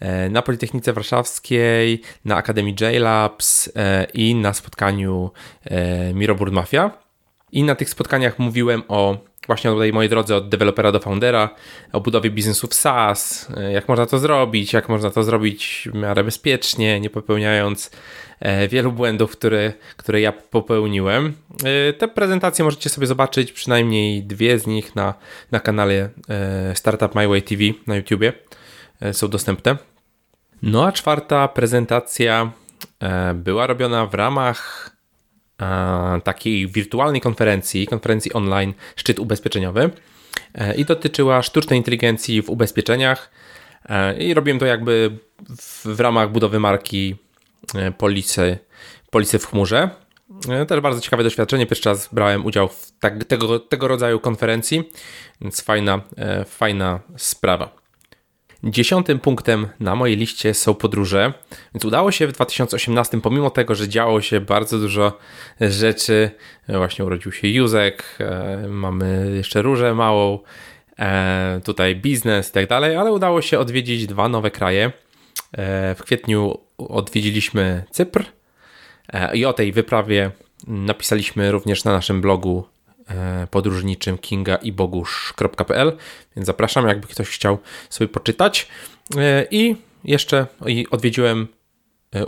[0.00, 5.30] e, na Politechnice Warszawskiej, na Akademii JLabs e, i na spotkaniu
[6.14, 6.90] Mirobird Mafia.
[7.52, 11.50] I na tych spotkaniach mówiłem o właśnie tej mojej drodze od dewelopera do foundera,
[11.92, 17.00] o budowie biznesów SaaS, jak można to zrobić, jak można to zrobić w miarę bezpiecznie,
[17.00, 17.90] nie popełniając
[18.40, 21.32] E, wielu błędów, które, które ja popełniłem.
[21.64, 25.14] E, te prezentacje możecie sobie zobaczyć, przynajmniej dwie z nich na,
[25.50, 28.32] na kanale e, Startup My Way TV na YouTubie
[29.12, 29.76] są dostępne.
[30.62, 32.50] No a czwarta prezentacja
[33.34, 34.90] była robiona w ramach
[36.24, 39.90] takiej wirtualnej konferencji, konferencji online Szczyt Ubezpieczeniowy
[40.76, 43.30] i dotyczyła sztucznej inteligencji w ubezpieczeniach
[44.18, 45.18] i robiłem to jakby
[45.58, 47.16] w, w ramach budowy marki
[47.74, 48.58] E, polisy,
[49.10, 49.90] polisy w chmurze.
[50.48, 51.66] E, też bardzo ciekawe doświadczenie.
[51.66, 54.90] Pierwszy raz brałem udział w tak, tego, tego rodzaju konferencji,
[55.40, 57.85] więc fajna, e, fajna sprawa.
[58.64, 61.32] Dziesiątym punktem na mojej liście są podróże,
[61.74, 65.18] więc udało się w 2018, pomimo tego, że działo się bardzo dużo
[65.60, 66.30] rzeczy,
[66.68, 68.18] właśnie urodził się Józek,
[68.68, 70.38] mamy jeszcze różę małą,
[71.64, 74.92] tutaj biznes i tak dalej, ale udało się odwiedzić dwa nowe kraje.
[75.96, 78.24] W kwietniu odwiedziliśmy Cypr
[79.12, 80.30] e, i o tej wyprawie
[80.66, 82.64] napisaliśmy również na naszym blogu
[83.08, 85.96] e, podróżniczym kingaibogusz.pl,
[86.36, 87.58] więc zapraszam, jakby ktoś chciał
[87.90, 88.68] sobie poczytać.
[89.16, 90.46] E, I jeszcze
[90.90, 91.48] odwiedziłem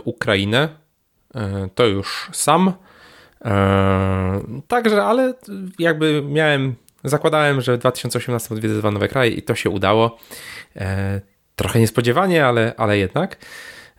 [0.03, 0.69] Ukrainę,
[1.75, 2.73] to już sam.
[4.67, 5.33] Także, ale
[5.79, 10.17] jakby miałem, zakładałem, że w 2018 odwiedzę dwa nowe kraje i to się udało.
[11.55, 13.37] Trochę niespodziewanie, ale, ale jednak.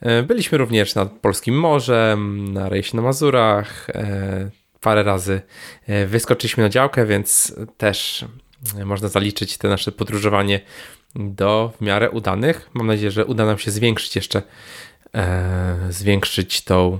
[0.00, 3.86] E, byliśmy również nad Polskim Morzem, na rejsie na Mazurach.
[4.80, 5.42] E, parę razy
[5.86, 8.24] e, wyskoczyliśmy na działkę, więc też
[8.84, 10.60] można zaliczyć te nasze podróżowanie
[11.14, 12.70] do w miarę udanych.
[12.74, 14.42] Mam nadzieję, że uda nam się zwiększyć jeszcze,
[15.90, 16.98] zwiększyć tą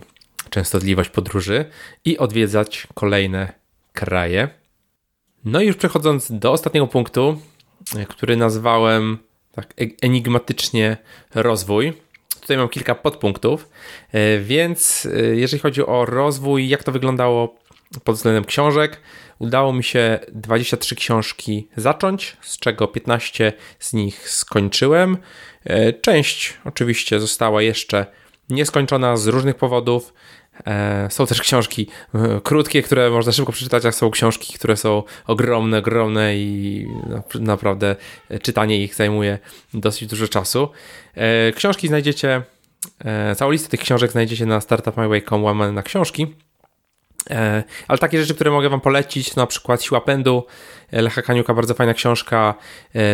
[0.50, 1.64] częstotliwość podróży
[2.04, 3.52] i odwiedzać kolejne
[3.92, 4.48] kraje.
[5.44, 7.40] No i już przechodząc do ostatniego punktu,
[8.08, 9.18] który nazwałem
[9.52, 10.96] tak enigmatycznie
[11.34, 11.94] rozwój
[12.40, 13.68] tutaj mam kilka podpunktów,
[14.12, 17.60] e, więc e, jeżeli chodzi o rozwój, jak to wyglądało
[18.05, 19.00] pod względem książek,
[19.38, 25.16] udało mi się 23 książki zacząć, z czego 15 z nich skończyłem.
[25.64, 28.07] E, część oczywiście została jeszcze
[28.50, 30.14] nieskończona z różnych powodów.
[30.66, 35.03] E, są też książki e, krótkie, które można szybko przeczytać, a są książki, które są
[35.26, 36.87] ogromne, ogromne i
[37.35, 37.96] naprawdę
[38.42, 39.38] czytanie ich zajmuje
[39.74, 40.68] dosyć dużo czasu.
[41.57, 42.42] Książki znajdziecie,
[43.37, 46.26] całą listę tych książek znajdziecie na startupmyway.com łamane na książki.
[47.88, 50.46] Ale takie rzeczy, które mogę Wam polecić, na przykład Siła Pędu,
[50.92, 52.54] Lecha Kaniuka, bardzo fajna książka,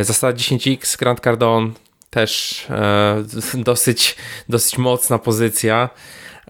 [0.02, 1.70] Zasada 10x, Grant Cardone,
[2.10, 2.66] też
[3.54, 4.16] dosyć,
[4.48, 5.90] dosyć mocna pozycja.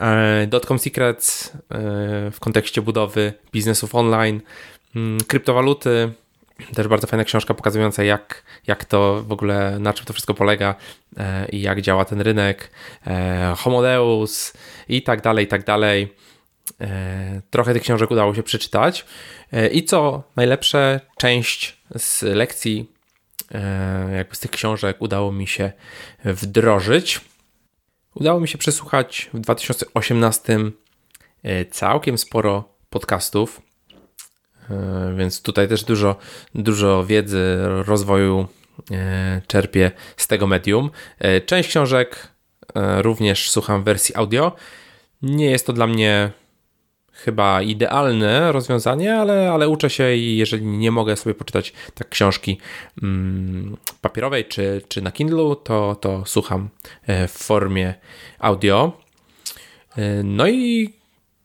[0.01, 1.51] E, Dotcom Secrets e,
[2.31, 4.41] w kontekście budowy biznesów online,
[4.97, 6.13] mm, kryptowaluty,
[6.75, 10.75] też bardzo fajna książka pokazująca, jak, jak to w ogóle, na czym to wszystko polega
[11.17, 12.71] e, i jak działa ten rynek,
[13.57, 14.53] Homodeus
[14.89, 16.15] i tak dalej, i tak dalej.
[17.51, 19.05] Trochę tych książek udało się przeczytać.
[19.73, 22.93] I co najlepsze, część z lekcji,
[24.13, 25.73] jakby z tych książek, udało mi się
[26.25, 27.21] wdrożyć.
[28.17, 30.59] Udało mi się przesłuchać w 2018
[31.43, 33.63] e, całkiem sporo podcastów,
[34.71, 36.17] e, więc tutaj też dużo,
[36.55, 38.47] dużo wiedzy, rozwoju
[38.91, 40.91] e, czerpię z tego medium.
[41.47, 42.29] Część książek
[42.97, 44.53] również słucham w wersji audio.
[45.23, 46.31] Nie jest to dla mnie
[47.17, 52.59] chyba idealne rozwiązanie, ale, ale uczę się i jeżeli nie mogę sobie poczytać tak książki
[53.03, 56.69] mm, papierowej czy, czy na Kindle, to, to słucham
[57.07, 57.95] e, w formie
[58.39, 58.93] audio.
[59.97, 60.93] E, no i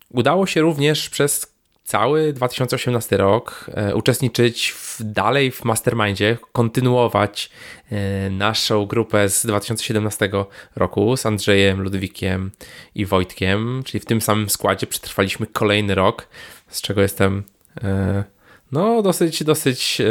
[0.10, 1.51] udało się również przez
[1.92, 7.50] cały 2018 rok e, uczestniczyć w, dalej w Mastermindzie, kontynuować
[7.92, 10.30] e, naszą grupę z 2017
[10.76, 12.52] roku z Andrzejem, Ludwikiem
[12.96, 16.28] i Wojtkiem, czyli w tym samym składzie przetrwaliśmy kolejny rok,
[16.68, 17.44] z czego jestem
[17.84, 18.24] e,
[18.72, 20.02] no dosyć, dosyć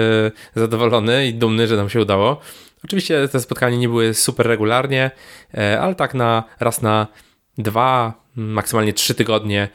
[0.55, 2.41] zadowolony i dumny, że nam się udało.
[2.85, 5.11] Oczywiście te spotkania nie były super regularnie,
[5.81, 7.07] ale tak na raz na
[7.59, 9.69] dwa, maksymalnie trzy tygodnie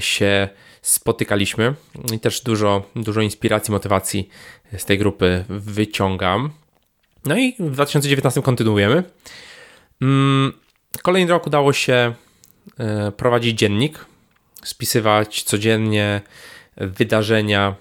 [0.00, 0.48] się
[0.82, 1.74] spotykaliśmy
[2.12, 4.28] i też dużo, dużo inspiracji, motywacji
[4.76, 6.50] z tej grupy wyciągam.
[7.24, 9.02] No i w 2019 kontynuujemy.
[10.02, 10.52] Mm,
[11.02, 12.14] kolejny rok udało się
[12.78, 14.04] e, prowadzić dziennik,
[14.64, 16.20] spisywać codziennie
[16.76, 17.74] wydarzenia,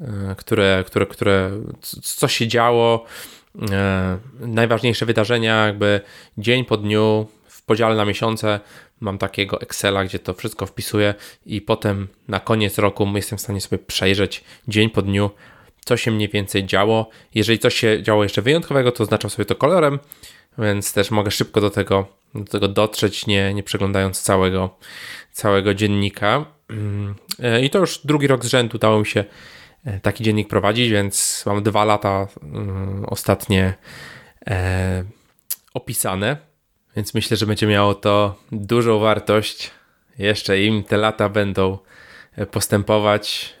[0.00, 1.50] e, które, które, które
[2.02, 3.04] co się działo,
[3.70, 6.00] e, najważniejsze wydarzenia, jakby
[6.38, 8.60] dzień po dniu, w podziale na miesiące.
[9.04, 11.14] Mam takiego Excela, gdzie to wszystko wpisuję,
[11.46, 15.30] i potem na koniec roku jestem w stanie sobie przejrzeć dzień po dniu,
[15.84, 17.10] co się mniej więcej działo.
[17.34, 19.98] Jeżeli coś się działo jeszcze wyjątkowego, to oznaczam sobie to kolorem,
[20.58, 24.76] więc też mogę szybko do tego, do tego dotrzeć, nie, nie przeglądając całego,
[25.32, 26.44] całego dziennika.
[26.70, 27.14] Mm,
[27.64, 29.24] I to już drugi rok z rzędu udało mi się
[29.84, 33.74] e, taki dziennik prowadzić, więc mam dwa lata mm, ostatnie
[34.46, 35.04] e,
[35.74, 36.53] opisane,
[36.96, 39.70] więc myślę, że będzie miało to dużą wartość.
[40.18, 41.78] Jeszcze im te lata będą
[42.36, 43.54] e, postępować,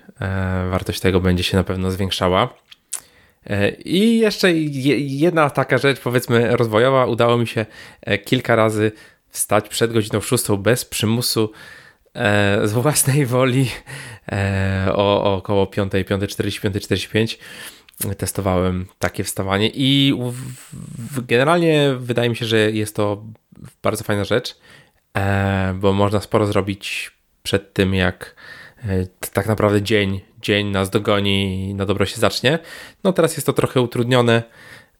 [0.70, 2.64] wartość tego będzie się na pewno zwiększała.
[3.46, 7.06] E, I jeszcze jedna taka rzecz, powiedzmy, rozwojowa.
[7.06, 7.66] Udało mi się
[8.02, 8.92] e, kilka razy
[9.28, 11.52] wstać przed godziną 6 bez przymusu,
[12.14, 13.70] e, z własnej woli
[14.92, 17.38] o, około 5, 5.40, 5.45
[18.18, 20.14] testowałem takie wstawanie i
[21.28, 23.24] generalnie wydaje mi się, że jest to
[23.82, 24.58] bardzo fajna rzecz,
[25.74, 27.10] bo można sporo zrobić
[27.42, 28.34] przed tym, jak
[29.32, 32.58] tak naprawdę dzień dzień nas dogoni i na dobro się zacznie.
[33.04, 34.42] No teraz jest to trochę utrudnione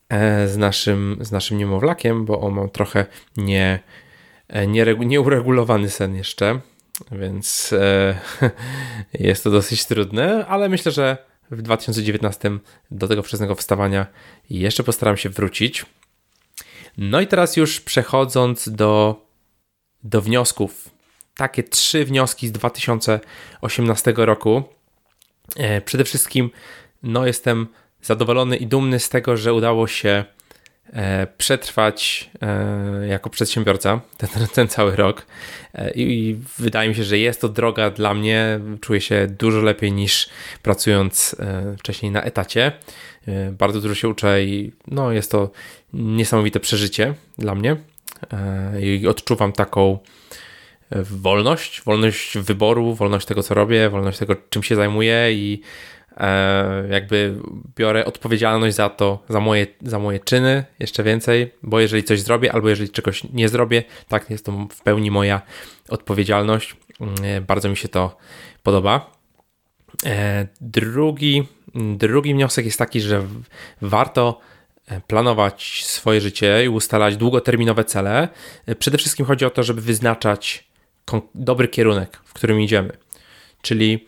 [0.08, 3.80] e, z naszym, z naszym niemowlakiem, bo on ma trochę nie,
[4.48, 6.60] e, nie, nieuregulowany sen jeszcze,
[7.12, 8.18] więc e,
[9.28, 11.18] jest to dosyć trudne, ale myślę, że
[11.50, 12.58] w 2019
[12.90, 14.06] do tego wczesnego wstawania
[14.50, 15.86] jeszcze postaram się wrócić.
[16.98, 19.22] No i teraz już przechodząc do,
[20.02, 20.90] do wniosków.
[21.34, 24.62] Takie trzy wnioski z 2018 roku.
[25.56, 26.50] E, przede wszystkim
[27.02, 27.66] no, jestem
[28.02, 30.24] zadowolony i dumny z tego, że udało się
[31.38, 35.26] przetrwać e, jako przedsiębiorca ten, ten cały rok
[35.94, 38.60] I, wydaje mi się, że jest to droga dla mnie.
[38.80, 40.28] Czuję się dużo lepiej niż
[40.62, 41.36] pracując
[41.78, 42.72] wcześniej na etacie.
[43.52, 45.50] Bardzo dużo się uczę i no, jest to
[45.92, 47.76] niesamowite przeżycie dla mnie
[48.80, 49.98] i odczuwam taką
[51.02, 56.03] wolność, wolność wyboru, wolność tego, co robię, wolność tego, czym się zajmuję i e,
[56.90, 57.34] jakby
[57.76, 62.52] biorę odpowiedzialność za to, za moje, za moje czyny jeszcze więcej, bo jeżeli coś zrobię
[62.52, 65.42] albo jeżeli czegoś nie zrobię, tak jest to w pełni moja
[65.88, 66.76] odpowiedzialność.
[67.22, 68.16] E, bardzo mi się to
[68.62, 69.10] podoba.
[70.06, 73.26] E, drugi, drugi wniosek jest taki, że
[73.82, 74.40] warto
[75.06, 78.28] planować swoje życie i ustalać długoterminowe cele.
[78.78, 80.64] Przede wszystkim chodzi o to, żeby wyznaczać
[81.34, 82.92] dobry kierunek, w którym idziemy.
[83.62, 84.06] Czyli,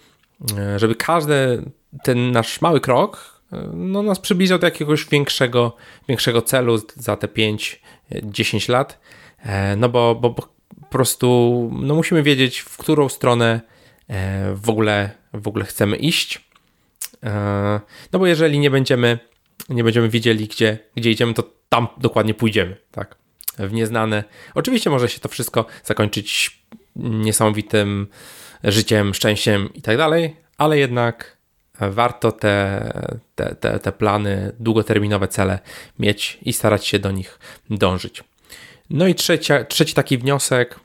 [0.59, 1.63] e, żeby każdy
[2.03, 5.77] ten nasz mały krok e, no, nas przybliżał do jakiegoś większego,
[6.09, 8.99] większego celu za te 5-10 lat.
[9.39, 10.43] E, no bo, bo, bo
[10.81, 13.61] po prostu no, musimy wiedzieć, w którą stronę
[14.55, 16.49] w ogóle, w ogóle chcemy iść.
[18.13, 19.19] No bo jeżeli nie będziemy,
[19.69, 23.17] nie będziemy wiedzieli, gdzie, gdzie idziemy, to tam dokładnie pójdziemy, tak?
[23.59, 24.25] W nieznane.
[24.55, 26.61] Oczywiście może się to wszystko zakończyć
[26.97, 28.07] niesamowitym
[28.65, 31.36] życiem, szczęściem i tak dalej, ale jednak
[31.81, 32.93] warto te,
[33.35, 35.59] te, te, te plany, długoterminowe cele
[35.99, 37.39] mieć i starać się do nich
[37.71, 38.25] dążyć.
[38.91, 40.81] No i trzecia, trzeci taki wniosek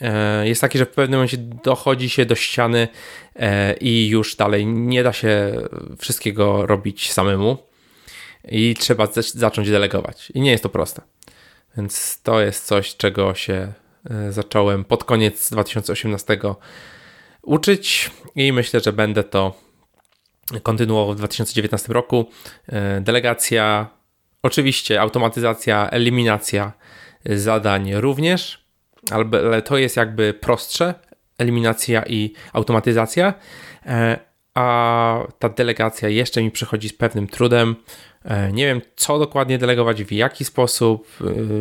[0.00, 2.88] e, jest taki, że w pewnym momencie dochodzi się do ściany
[3.36, 5.52] e, i już dalej nie da się
[5.98, 7.58] wszystkiego robić samemu
[8.48, 10.30] i trzeba zacząć delegować.
[10.34, 11.02] I nie jest to proste.
[11.76, 13.72] Więc to jest coś, czego się
[14.10, 16.38] E, zacząłem pod koniec 2018
[17.42, 19.54] uczyć i myślę, że będę to
[20.62, 22.26] kontynuował w 2019 roku.
[22.68, 23.86] E, delegacja,
[24.42, 26.72] oczywiście automatyzacja, eliminacja
[27.24, 28.64] zadań również,
[29.10, 30.94] ale to jest jakby prostsze,
[31.38, 33.34] eliminacja i automatyzacja,
[33.86, 34.18] e,
[34.54, 37.76] a ta delegacja jeszcze mi przychodzi z pewnym trudem.
[38.52, 41.08] Nie wiem, co dokładnie delegować, w jaki sposób.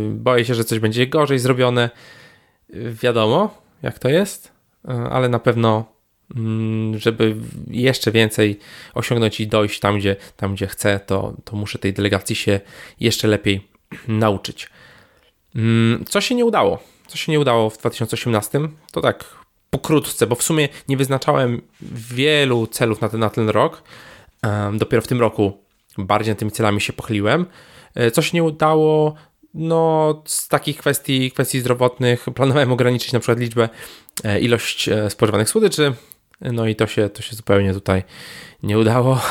[0.10, 1.90] Boję się, że coś będzie gorzej zrobione
[2.74, 4.52] wiadomo, jak to jest,
[4.88, 5.91] e, ale na pewno,
[6.98, 7.36] żeby
[7.68, 8.60] jeszcze więcej
[8.94, 12.60] osiągnąć i dojść tam, gdzie, tam, gdzie chcę, to, to muszę tej delegacji się
[13.00, 13.68] jeszcze lepiej
[14.08, 14.70] nauczyć.
[15.56, 16.80] Mm, co się nie udało?
[17.08, 18.60] Co się nie udało w 2018?
[18.92, 19.26] To tak
[19.70, 21.62] pokrótce, bo w sumie nie wyznaczałem
[22.12, 23.84] wielu celów na ten, na ten rok.
[24.74, 25.58] Dopiero w tym roku
[25.98, 27.46] bardziej nad tymi celami się pochyliłem.
[27.96, 29.16] E, co się nie udało?
[29.54, 33.70] no, z takich kwestii, kwestii zdrowotnych planowałem ograniczyć na przykład liczbę,
[34.42, 35.94] ilość spożywanych słodyczy,
[36.42, 38.04] no i to się, to się zupełnie tutaj
[38.64, 39.22] nie udało.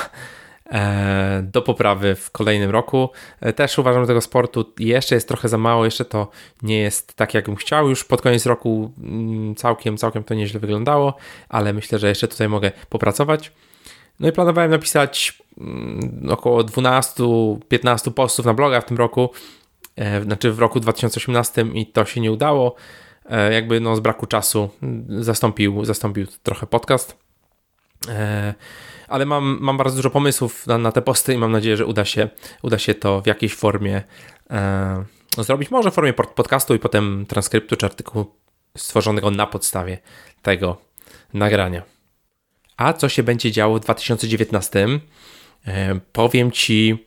[0.72, 3.10] E, do poprawy w kolejnym roku.
[3.40, 6.28] E, też uważam, że tego sportu jeszcze jest trochę za mało, jeszcze to
[6.62, 7.88] nie jest tak, jakbym chciał.
[7.88, 11.16] Już pod koniec roku mm, całkiem, całkiem to nieźle wyglądało,
[11.48, 13.52] ale myślę, że jeszcze tutaj mogę popracować.
[14.20, 19.30] No i planowałem napisać mm, około 12-15 postów na bloga w tym roku,
[19.96, 22.74] e, znaczy w roku 2018 i to się nie udało.
[23.50, 24.70] Jakby no z braku czasu
[25.08, 27.16] zastąpił, zastąpił trochę podcast
[29.10, 32.04] ale mam, mam bardzo dużo pomysłów na, na te posty i mam nadzieję, że uda
[32.04, 32.28] się,
[32.62, 34.02] uda się to w jakiejś formie
[34.50, 35.04] e,
[35.38, 35.70] zrobić.
[35.70, 38.34] Może w formie podcastu i potem transkryptu czy artykułu
[38.76, 39.98] stworzonego na podstawie
[40.42, 40.76] tego
[41.34, 41.82] nagrania.
[42.76, 44.88] A co się będzie działo w 2019?
[45.66, 47.06] E, powiem Ci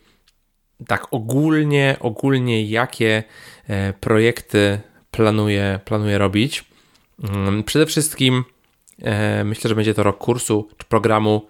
[0.86, 3.22] tak ogólnie, ogólnie jakie
[3.68, 4.80] e, projekty
[5.16, 6.64] planuję, planuję robić.
[7.24, 8.44] Mm, przede wszystkim
[9.02, 11.46] e, myślę, że będzie to rok kursu czy programu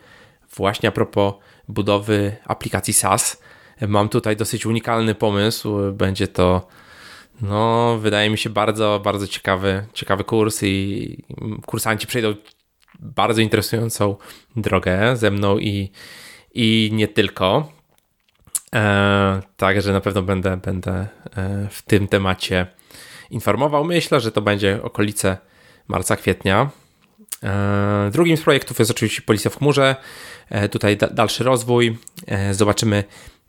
[0.57, 1.35] Właśnie a propos
[1.69, 3.43] budowy aplikacji SaaS,
[3.89, 5.93] mam tutaj dosyć unikalny pomysł.
[5.93, 6.69] Będzie to,
[7.41, 11.25] no, wydaje mi się bardzo, bardzo ciekawy, ciekawy kurs i
[11.67, 12.35] kursanci przejdą
[13.01, 14.17] bardzo interesującą
[14.57, 15.91] drogę ze mną i,
[16.55, 17.73] i nie tylko.
[18.75, 22.67] E, także na pewno będę, będę e, w tym temacie
[23.35, 23.85] informował.
[23.85, 25.37] Myślę, że to będzie okolice
[25.89, 26.70] marca, kwietnia.
[27.43, 29.97] E, drugim z projektów jest oczywiście Policja w chmurze.
[30.51, 31.99] E, tutaj dalszy rozwój.
[32.26, 33.05] E, zobaczymy,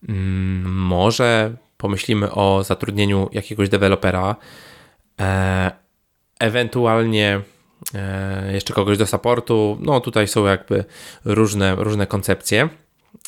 [0.09, 4.35] mm, może pomyślimy o zatrudnieniu jakiegoś dewelopera,
[6.39, 7.41] ewentualnie
[8.53, 9.77] jeszcze kogoś do supportu.
[9.81, 10.85] No tutaj są jakby
[11.25, 12.69] różne, różne koncepcje.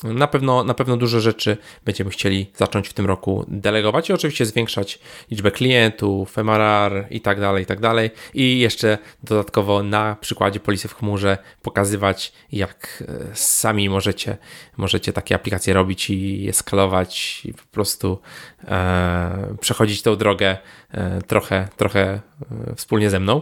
[0.03, 4.45] Na pewno, na pewno dużo rzeczy będziemy chcieli zacząć w tym roku delegować i oczywiście
[4.45, 4.99] zwiększać
[5.31, 8.11] liczbę klientów, MRR i tak dalej, i tak dalej.
[8.33, 14.37] I jeszcze dodatkowo na przykładzie Polisy w chmurze pokazywać, jak e, sami możecie,
[14.77, 18.19] możecie takie aplikacje robić i je skalować i po prostu
[18.63, 20.57] e, przechodzić tą drogę
[20.91, 23.41] e, trochę, trochę e, wspólnie ze mną.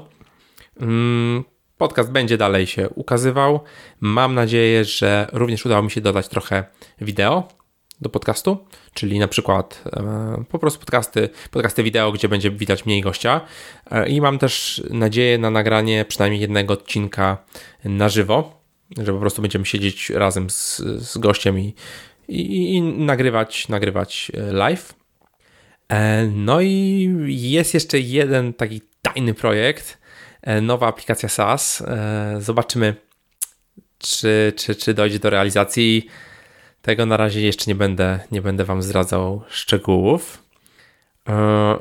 [0.81, 1.43] Mm,
[1.77, 3.59] Podcast będzie dalej się ukazywał.
[3.99, 6.63] Mam nadzieję, że również udało mi się dodać trochę
[7.01, 7.47] wideo
[8.01, 8.57] do podcastu,
[8.93, 13.41] czyli na przykład e, po prostu podcasty, podcasty wideo, gdzie będzie widać mniej gościa.
[13.91, 17.37] E, I mam też nadzieję na nagranie przynajmniej jednego odcinka
[17.83, 18.61] na żywo,
[18.97, 21.75] że po prostu będziemy siedzieć razem z, z gościem i,
[22.27, 24.93] i, i nagrywać, nagrywać e, live.
[26.31, 29.97] No i jest jeszcze jeden taki tajny projekt,
[30.61, 31.81] nowa aplikacja SaaS.
[31.81, 32.95] E, zobaczymy,
[33.97, 36.07] czy, czy, czy dojdzie do realizacji.
[36.81, 40.43] Tego na razie jeszcze nie będę, nie będę Wam zdradzał szczegółów.
[41.29, 41.79] E,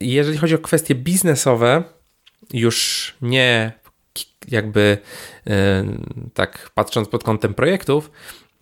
[0.00, 1.82] jeżeli chodzi o kwestie biznesowe,
[2.52, 3.72] już nie
[4.48, 4.98] jakby
[6.34, 8.10] tak patrząc pod kątem projektów,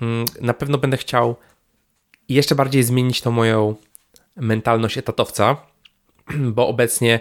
[0.01, 1.37] mm, na pewno będę chciał
[2.29, 3.75] jeszcze bardziej zmienić tą moją
[4.37, 5.57] mentalność etatowca,
[6.55, 7.21] bo obecnie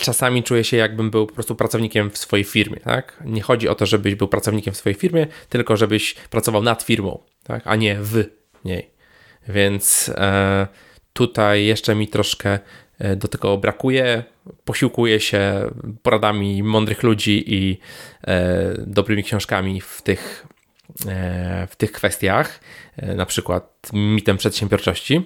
[0.00, 2.76] czasami czuję się, jakbym był po prostu pracownikiem w swojej firmie.
[2.76, 3.22] Tak?
[3.24, 7.18] Nie chodzi o to, żebyś był pracownikiem w swojej firmie, tylko żebyś pracował nad firmą,
[7.44, 7.62] tak?
[7.64, 8.24] a nie w
[8.64, 8.90] niej.
[9.48, 10.66] Więc e,
[11.12, 12.58] tutaj jeszcze mi troszkę
[12.98, 14.24] e, do tego brakuje.
[14.64, 15.70] Posiłkuję się
[16.02, 17.78] poradami mądrych ludzi i
[18.24, 20.46] e, dobrymi książkami w tych,
[21.08, 22.60] e, w tych kwestiach,
[22.96, 25.22] e, na przykład mitem przedsiębiorczości.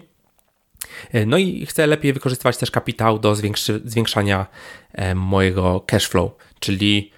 [1.13, 3.35] E, no i chcę lepiej wykorzystywać też kapitał do
[3.85, 4.47] zwiększania
[4.93, 7.13] e, mojego cash flow, czyli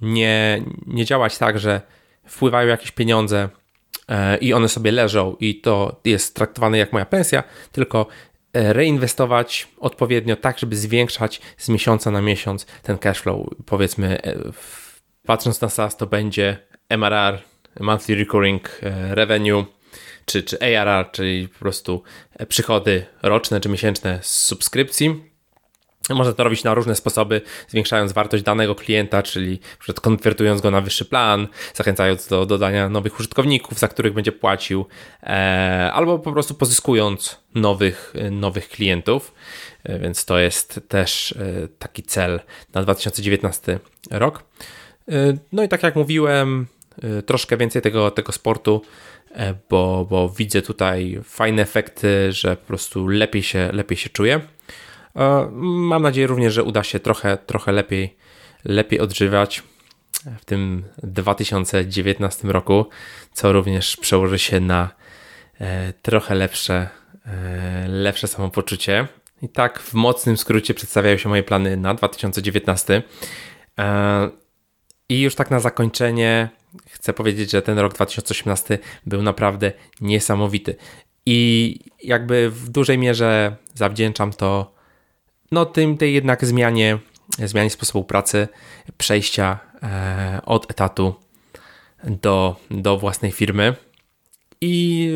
[0.00, 1.80] nie, nie działać tak, że
[2.26, 3.48] wpływają jakieś pieniądze
[4.08, 8.06] e, i one sobie leżą i to jest traktowane jak moja pensja, tylko
[8.56, 13.46] reinwestować odpowiednio tak, żeby zwiększać z miesiąca na miesiąc ten cash flow.
[13.66, 14.18] Powiedzmy,
[15.26, 16.58] patrząc na SaaS, to będzie
[16.88, 17.38] MRR,
[17.80, 19.64] Monthly Recurring Revenue,
[20.24, 22.02] czy, czy ARR, czyli po prostu
[22.48, 25.34] przychody roczne czy miesięczne z subskrypcji.
[26.10, 29.60] Można to robić na różne sposoby, zwiększając wartość danego klienta, czyli
[30.02, 34.86] konwertując go na wyższy plan, zachęcając do dodania nowych użytkowników, za których będzie płacił,
[35.22, 39.34] e, albo po prostu pozyskując nowych, nowych klientów.
[39.84, 42.40] E, więc to jest też e, taki cel
[42.74, 43.78] na 2019
[44.10, 44.44] rok.
[45.52, 46.66] No i tak jak mówiłem,
[47.26, 49.13] troszkę więcej tego, tego sportu E,
[49.68, 54.40] bo, bo widzę tutaj fajne efekty, że po prostu lepiej się, lepiej się czuję.
[55.16, 58.16] E, mam nadzieję również, że uda się trochę, trochę lepiej,
[58.64, 59.62] lepiej odżywać
[60.38, 62.86] w tym 2019 roku,
[63.32, 64.90] co również przełoży się na
[65.60, 66.88] e, trochę lepsze,
[67.88, 69.06] lepsze samopoczucie
[69.42, 73.02] I tak w mocnym skrócie przedstawiają się moje plany na 2019.
[73.78, 74.30] E,
[75.08, 76.48] I już tak na zakończenie
[76.86, 80.76] chcę powiedzieć, że ten rok 2018 był naprawdę niesamowity.
[81.26, 84.74] I jakby w dużej mierze zawdzięczam to
[85.50, 86.98] no tym tej jednak zmianie,
[87.38, 88.48] zmianie sposobu pracy,
[88.98, 91.14] przejścia e, od etatu
[92.04, 93.74] do, do własnej firmy
[94.60, 95.10] i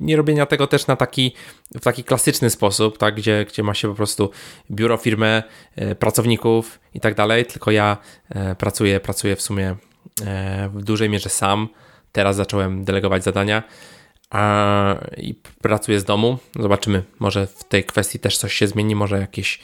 [0.00, 1.34] nie robienia tego też na taki,
[1.74, 4.30] w taki klasyczny sposób, tak, gdzie, gdzie ma się po prostu
[4.70, 5.42] biuro, firmę,
[5.76, 7.96] e, pracowników i tak dalej, tylko ja
[8.28, 9.76] e, pracuję, pracuję w sumie
[10.74, 11.68] w dużej mierze sam.
[12.12, 13.62] Teraz zacząłem delegować zadania
[14.30, 16.38] a, i pracuję z domu.
[16.58, 19.60] Zobaczymy, może w tej kwestii też coś się zmieni, może jakieś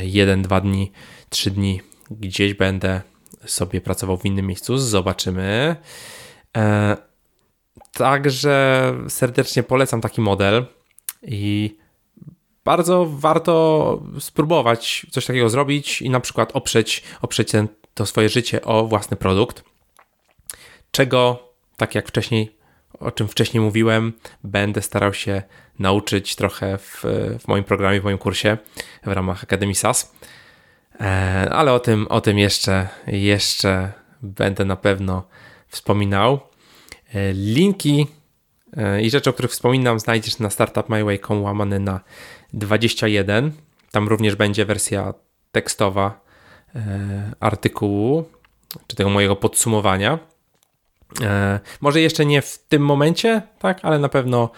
[0.00, 0.92] jeden, dwa dni,
[1.28, 1.80] trzy dni
[2.10, 3.00] gdzieś będę
[3.46, 4.78] sobie pracował w innym miejscu.
[4.78, 5.76] Zobaczymy.
[7.92, 10.66] Także serdecznie polecam taki model
[11.22, 11.76] i
[12.64, 18.62] bardzo warto spróbować coś takiego zrobić i na przykład oprzeć, oprzeć ten, to swoje życie
[18.62, 19.64] o własny produkt,
[20.94, 22.56] czego, tak jak wcześniej,
[23.00, 24.12] o czym wcześniej mówiłem,
[24.44, 25.42] będę starał się
[25.78, 27.02] nauczyć trochę w,
[27.40, 28.58] w moim programie, w moim kursie
[29.06, 30.14] w ramach Akademii SAS.
[31.00, 31.04] E,
[31.52, 33.92] ale o tym, o tym jeszcze, jeszcze
[34.22, 35.28] będę na pewno
[35.68, 36.40] wspominał.
[37.14, 38.06] E, linki
[38.76, 42.00] e, i rzeczy, o których wspominam, znajdziesz na startupmyway.com łamane na
[42.52, 43.52] 21.
[43.90, 45.14] Tam również będzie wersja
[45.52, 46.24] tekstowa
[47.40, 48.24] artykułu,
[48.86, 50.33] czy tego mojego podsumowania.
[51.80, 54.50] Może jeszcze nie w tym momencie, tak, ale na pewno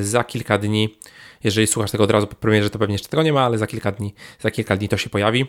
[0.00, 0.98] za kilka dni.
[1.44, 3.66] Jeżeli słuchasz tego od razu po premierze, to pewnie jeszcze tego nie ma, ale za
[3.66, 5.46] kilka dni, za kilka dni to się pojawi.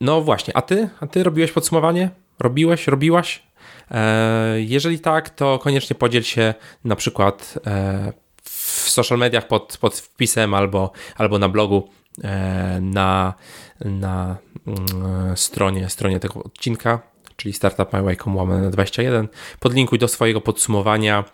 [0.00, 0.88] No właśnie, a ty?
[1.00, 2.10] A ty robiłeś podsumowanie?
[2.38, 3.42] Robiłeś, robiłaś?
[3.90, 9.94] E, jeżeli tak, to koniecznie podziel się na przykład e, w social mediach pod, pod
[9.94, 11.88] wpisem albo, albo na blogu
[12.24, 13.34] e, na,
[13.80, 14.36] na
[14.66, 17.09] mm, stronie, stronie tego odcinka,
[17.40, 19.28] czyli startupmyway.com łamane na 21.
[19.60, 21.24] Podlinkuj do swojego podsumowania.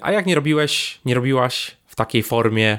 [0.00, 2.78] A jak nie robiłeś, nie robiłaś w takiej formie,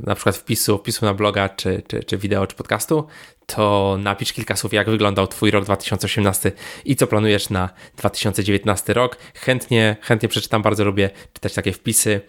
[0.00, 3.06] na przykład wpisu, wpisu na bloga, czy, czy, czy wideo, czy podcastu,
[3.46, 6.52] to napisz kilka słów, jak wyglądał Twój rok 2018
[6.84, 9.16] i co planujesz na 2019 rok.
[9.34, 12.20] Chętnie, chętnie przeczytam, bardzo lubię czytać takie wpisy.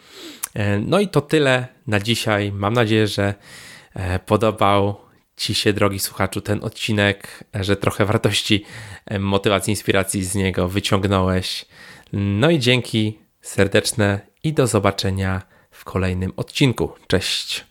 [0.53, 2.51] E, no i to tyle na dzisiaj.
[2.51, 3.33] Mam nadzieję, że
[3.93, 5.08] e, podobał
[5.39, 8.65] Ci się, drogi słuchaczu, ten odcinek, że trochę wartości,
[9.05, 11.65] e, motywacji, inspiracji z niego wyciągnąłeś.
[12.13, 16.91] No i dzięki serdeczne i do zobaczenia w kolejnym odcinku.
[17.07, 17.68] Cześć!